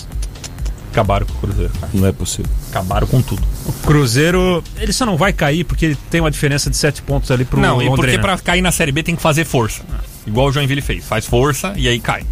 [0.94, 1.91] Acabaram com o Cruzeiro, cara.
[1.91, 2.52] Não é possível.
[2.70, 3.41] Acabaram com tudo.
[3.66, 7.32] O Cruzeiro, ele só não vai cair porque ele tem uma diferença de 7 pontos
[7.32, 7.96] ali pro não, e Londrina.
[7.96, 9.82] porque pra cair na Série B tem que fazer força.
[10.28, 11.04] Igual o Joinville fez.
[11.04, 12.24] Faz força e aí cai.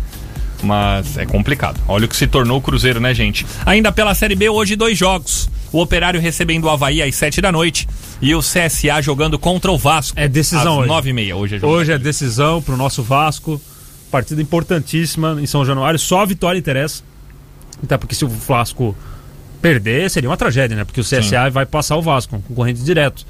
[0.62, 1.80] Mas é complicado.
[1.88, 3.48] Olha o que se tornou o Cruzeiro, né, gente?
[3.66, 5.50] Ainda pela Série B, hoje dois jogos.
[5.72, 7.88] O Operário recebendo o Havaí às 7 da noite
[8.22, 10.20] e o CSA jogando contra o Vasco.
[10.20, 11.12] É decisão às hoje.
[11.12, 11.36] 9h30.
[11.36, 11.74] Hoje é jogo.
[11.74, 13.60] Hoje é decisão pro nosso Vasco.
[14.12, 15.98] Partida importantíssima em São Januário.
[15.98, 17.02] Só a vitória interessa.
[17.84, 18.96] Até porque se o Vasco
[19.62, 20.84] perder, seria uma tragédia, né?
[20.84, 23.26] Porque o CSA vai passar o Vasco, um concorrente direto.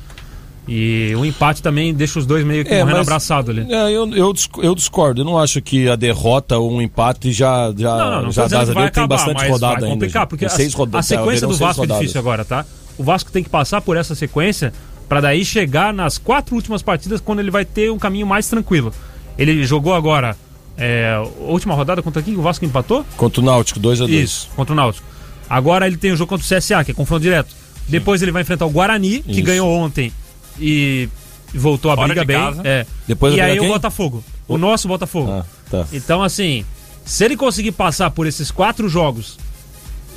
[0.67, 3.65] E o empate também deixa os dois meio que morrendo abraçado ali.
[3.73, 5.21] É, eu, eu, eu discordo.
[5.21, 8.47] Eu não acho que a derrota ou um empate já, já, Não, não, não já
[8.47, 8.63] dá.
[8.65, 9.93] vai tem acabar, bastante mas rodada vai ainda.
[9.95, 10.29] complicar, gente.
[10.29, 12.01] porque Tem a, roda- a sequência haverão do Vasco é rodadas.
[12.01, 12.65] difícil agora, tá?
[12.97, 14.71] O Vasco tem que passar por essa sequência
[15.09, 18.93] pra daí chegar nas quatro últimas partidas quando ele vai ter um caminho mais tranquilo.
[19.37, 20.37] Ele jogou agora
[20.77, 23.05] é, última rodada contra quem que o Vasco empatou?
[23.17, 24.09] Contra o Náutico, 2x2.
[24.09, 25.07] Isso, contra o Náutico.
[25.49, 27.53] Agora ele tem o jogo contra o CSA, que é confronto direto.
[27.87, 29.43] Depois ele vai enfrentar o Guarani, que Isso.
[29.43, 30.11] ganhou ontem
[30.59, 31.09] e
[31.53, 32.37] voltou a Fora briga de bem.
[32.37, 32.61] casa.
[32.63, 32.85] É.
[33.07, 33.67] Depois e aí o?
[33.67, 34.23] Botafogo.
[34.47, 35.31] O nosso Botafogo.
[35.31, 35.85] Ah, tá.
[35.91, 36.65] Então, assim,
[37.05, 39.37] se ele conseguir passar por esses quatro jogos,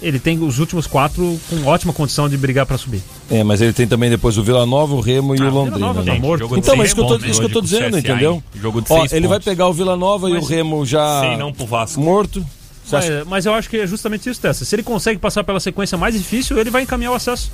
[0.04, 3.02] ele tem os últimos quatro com ótima condição de brigar pra subir.
[3.30, 5.78] É, mas ele tem também depois o Vila Nova, o Remo e o Londrina.
[5.78, 6.18] Nova tá né?
[6.18, 6.40] morto.
[6.42, 8.42] jogo de Então, mas isso que eu tô, isso que eu tô dizendo, entendeu?
[8.54, 9.44] Jogo de Ó, seis ele vai pontos.
[9.46, 12.00] pegar o Vila Nova e o Remo já Sei não pro Vasco.
[12.00, 12.44] morto.
[12.92, 14.64] Mas, mas eu acho que é justamente isso, Tessa.
[14.64, 17.50] Se ele consegue passar pela sequência mais difícil, ele vai encaminhar o acesso.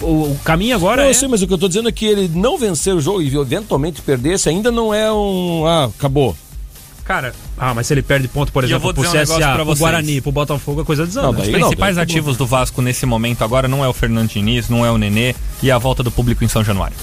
[0.00, 1.10] O, o caminho agora Não, é.
[1.10, 3.22] eu sei, mas o que eu tô dizendo é que ele não vencer o jogo
[3.22, 5.66] e eventualmente perdesse ainda não é um.
[5.66, 6.34] Ah, acabou.
[7.06, 9.76] Cara, Ah, mas se ele perde ponto, por exemplo, pro um negócio CSA, pra pro.
[9.76, 11.30] Guarani, pro Botafogo, a coisa desanda.
[11.32, 14.68] Não, Os principais tudo ativos do Vasco nesse momento agora não é o Fernando Diniz,
[14.68, 16.96] não é o Nenê e a volta do público em São Januário.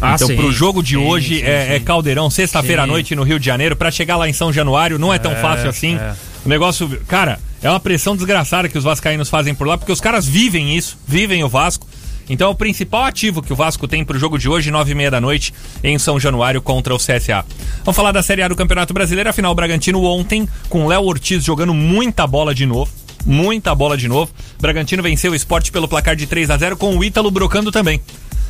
[0.00, 0.36] Ah, então, sim.
[0.36, 3.46] pro jogo de Sim, hoje sim, é, é caldeirão, sexta-feira à noite no Rio de
[3.46, 5.94] Janeiro, pra chegar lá em São Januário não é tão É, fácil assim.
[5.96, 6.14] é.
[6.44, 10.00] O negócio, cara, é uma pressão desgraçada que os vascaínos fazem por lá, porque os
[10.00, 11.86] caras vivem isso, vivem o Vasco.
[12.28, 15.10] Então, o principal ativo que o Vasco tem pro jogo de hoje, nove e meia
[15.10, 15.52] da noite,
[15.82, 17.44] em São Januário contra o CSA.
[17.84, 19.28] Vamos falar da Série A do Campeonato Brasileiro.
[19.28, 22.90] Afinal, o Bragantino ontem, com o Léo Ortiz jogando muita bola de novo.
[23.24, 24.32] Muita bola de novo.
[24.60, 28.00] Bragantino venceu o esporte pelo placar de 3 a 0 com o Ítalo brocando também.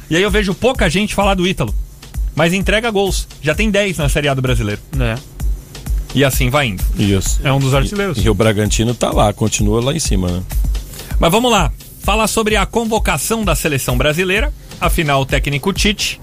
[0.09, 1.75] E aí eu vejo pouca gente falar do Ítalo.
[2.35, 3.29] Mas entrega gols.
[3.43, 4.81] Já tem 10 na Série A do Brasileiro.
[4.99, 5.17] É.
[6.15, 6.83] E assim vai indo.
[6.99, 7.41] Isso.
[7.43, 8.23] É um dos artilheiros.
[8.23, 10.43] E o Bragantino tá lá, continua lá em cima, né?
[11.19, 11.73] Mas vamos lá.
[12.03, 14.53] Falar sobre a convocação da seleção brasileira.
[14.81, 16.19] Afinal, o técnico Tite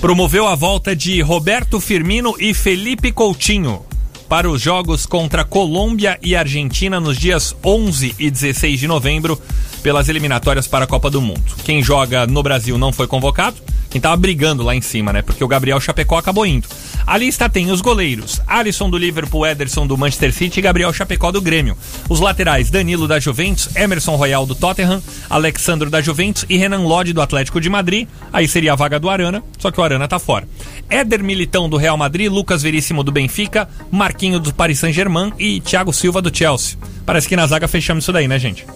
[0.00, 3.84] promoveu a volta de Roberto Firmino e Felipe Coutinho
[4.28, 9.40] para os jogos contra Colômbia e Argentina nos dias 11 e 16 de novembro
[9.80, 11.54] pelas eliminatórias para a Copa do Mundo.
[11.64, 13.56] Quem joga no Brasil não foi convocado,
[13.96, 15.22] quem tava brigando lá em cima, né?
[15.22, 16.68] Porque o Gabriel Chapecó acabou indo.
[17.06, 21.32] A lista tem os goleiros: Alisson do Liverpool, Ederson do Manchester City e Gabriel Chapecó
[21.32, 21.78] do Grêmio.
[22.06, 27.14] Os laterais: Danilo da Juventus, Emerson Royal do Tottenham, Alexandro da Juventus e Renan Lodge
[27.14, 28.06] do Atlético de Madrid.
[28.30, 30.46] Aí seria a vaga do Arana, só que o Arana tá fora.
[30.90, 35.90] Éder Militão do Real Madrid, Lucas Veríssimo do Benfica, Marquinho do Paris Saint-Germain e Thiago
[35.90, 36.76] Silva do Chelsea.
[37.06, 38.66] Parece que na zaga fechamos isso daí, né, gente?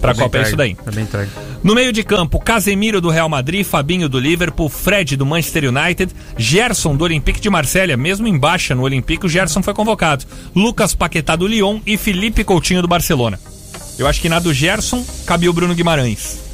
[0.00, 0.76] Pra Copa é isso daí.
[0.92, 1.30] bem entregue.
[1.62, 6.14] No meio de campo, Casemiro do Real Madrid, Fabinho do Liverpool, Fred do Manchester United,
[6.36, 10.24] Gerson do Olympique de Marselha, mesmo em baixa no Olympique, o Gerson foi convocado.
[10.54, 13.38] Lucas Paquetá do Lyon e Felipe Coutinho do Barcelona.
[13.98, 16.47] Eu acho que na do Gerson cabia o Bruno Guimarães.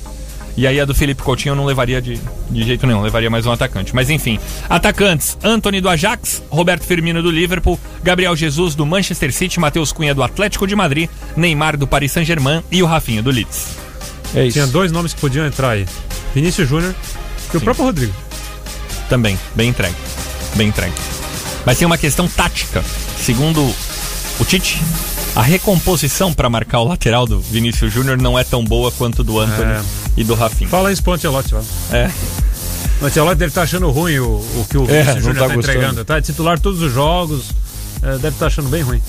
[0.57, 3.45] E aí a do Felipe Coutinho eu não levaria de, de jeito nenhum, levaria mais
[3.45, 3.95] um atacante.
[3.95, 4.39] Mas enfim,
[4.69, 10.15] atacantes: Anthony do Ajax, Roberto Firmino do Liverpool, Gabriel Jesus do Manchester City, Matheus Cunha
[10.15, 13.67] do Atlético de Madrid, Neymar do Paris Saint-Germain e o Rafinha do Leeds.
[14.35, 14.55] É isso.
[14.55, 15.87] Tinha dois nomes que podiam entrar aí:
[16.35, 16.95] Vinícius Júnior
[17.53, 17.65] e o Sim.
[17.65, 18.15] próprio Rodrigo.
[19.09, 19.97] Também, bem entregue.
[20.55, 20.95] Bem entregue.
[21.67, 22.83] Mas tem uma questão tática.
[23.19, 23.61] Segundo
[24.41, 24.81] o Tite,
[25.35, 29.39] a recomposição para marcar o lateral do Vinícius Júnior não é tão boa quanto do
[29.41, 29.82] Anthony É.
[30.16, 30.68] e do Rafinha.
[30.70, 31.62] Fala isso pro Ancelotti lá.
[31.93, 32.11] É.
[33.03, 35.55] O Ancelotti deve estar achando ruim o, o que o É, Vinícius Júnior tá tá,
[35.55, 35.76] gostando.
[35.78, 36.05] entregando.
[36.05, 37.47] Tá titular todos os jogos.
[38.03, 39.01] é, deve estar achando bem ruim.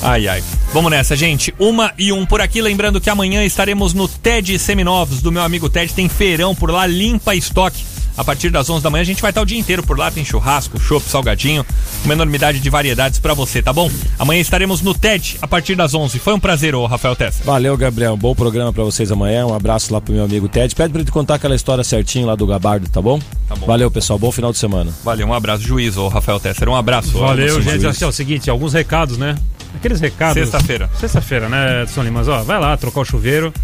[0.00, 0.44] Ai, ai.
[0.72, 1.52] Vamos nessa, gente.
[1.58, 2.62] Uma e um por aqui.
[2.62, 5.92] Lembrando que amanhã estaremos no TED Seminovos do meu amigo Ted.
[5.92, 7.84] Tem feirão por lá, limpa estoque.
[8.18, 10.10] A partir das 11 da manhã a gente vai estar o dia inteiro por lá.
[10.10, 11.64] Tem churrasco, chopp, salgadinho,
[12.04, 13.88] uma enormidade de variedades pra você, tá bom?
[14.18, 16.18] Amanhã estaremos no TED a partir das 11.
[16.18, 17.44] Foi um prazer, ô Rafael Tessa.
[17.44, 18.14] Valeu, Gabriel.
[18.14, 19.46] Um bom programa pra vocês amanhã.
[19.46, 20.74] Um abraço lá pro meu amigo Ted.
[20.74, 23.20] Pede pra ele contar aquela história certinho lá do Gabardo, tá bom?
[23.48, 23.66] Tá bom.
[23.66, 24.18] Valeu, pessoal.
[24.18, 24.92] Bom final de semana.
[25.04, 26.68] Valeu, um abraço, juiz, ô Rafael Tesser.
[26.68, 27.16] Um abraço.
[27.16, 27.82] Valeu, gente.
[27.82, 27.84] Juiz.
[27.84, 29.36] Assim, ó, o seguinte, alguns recados, né?
[29.76, 30.34] Aqueles recados.
[30.34, 30.90] Sexta-feira.
[30.98, 32.26] Sexta-feira, né, Edson Limas?
[32.26, 33.54] Ó, vai lá, trocar o chuveiro.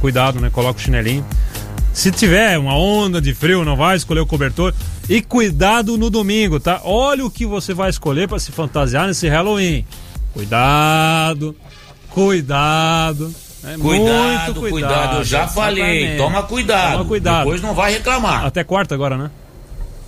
[0.00, 0.48] Cuidado, né?
[0.50, 1.26] Coloca o chinelinho.
[1.98, 4.72] Se tiver uma onda de frio, não vai escolher o cobertor.
[5.08, 6.80] E cuidado no domingo, tá?
[6.84, 9.84] Olha o que você vai escolher pra se fantasiar nesse Halloween.
[10.32, 11.56] Cuidado,
[12.08, 13.34] cuidado.
[13.64, 17.38] É Cuidado, muito cuidado, eu já falei, toma cuidado, Toma cuidado.
[17.38, 18.46] depois não vai reclamar.
[18.46, 19.28] Até quarta agora, né?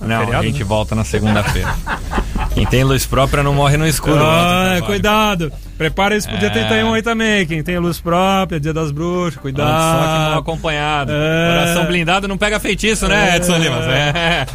[0.00, 0.64] Não, a feriado, gente né?
[0.64, 1.74] volta na segunda-feira.
[2.54, 4.20] Quem tem luz própria não morre no escuro.
[4.20, 5.52] Ah, cuidado.
[5.80, 6.40] Prepara isso pro é.
[6.40, 9.70] dia 31 aí também, quem tem luz própria, dia das bruxas, cuidado.
[9.70, 11.10] Olha só que mal acompanhado.
[11.10, 11.48] É.
[11.48, 13.36] Coração blindado não pega feitiço, né, é.
[13.36, 13.58] Edson é.
[13.58, 13.86] Limas?
[13.86, 14.46] É.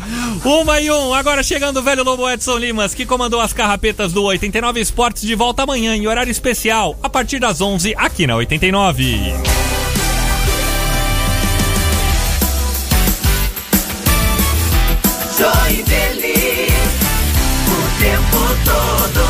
[0.45, 4.21] Uma e um, agora chegando o velho Lobo Edson Limas, que comandou as carrapetas do
[4.21, 9.34] 89 Esportes de volta amanhã em horário especial, a partir das 11 aqui na 89.
[15.36, 16.67] Joinville,
[17.67, 19.24] o tempo todo.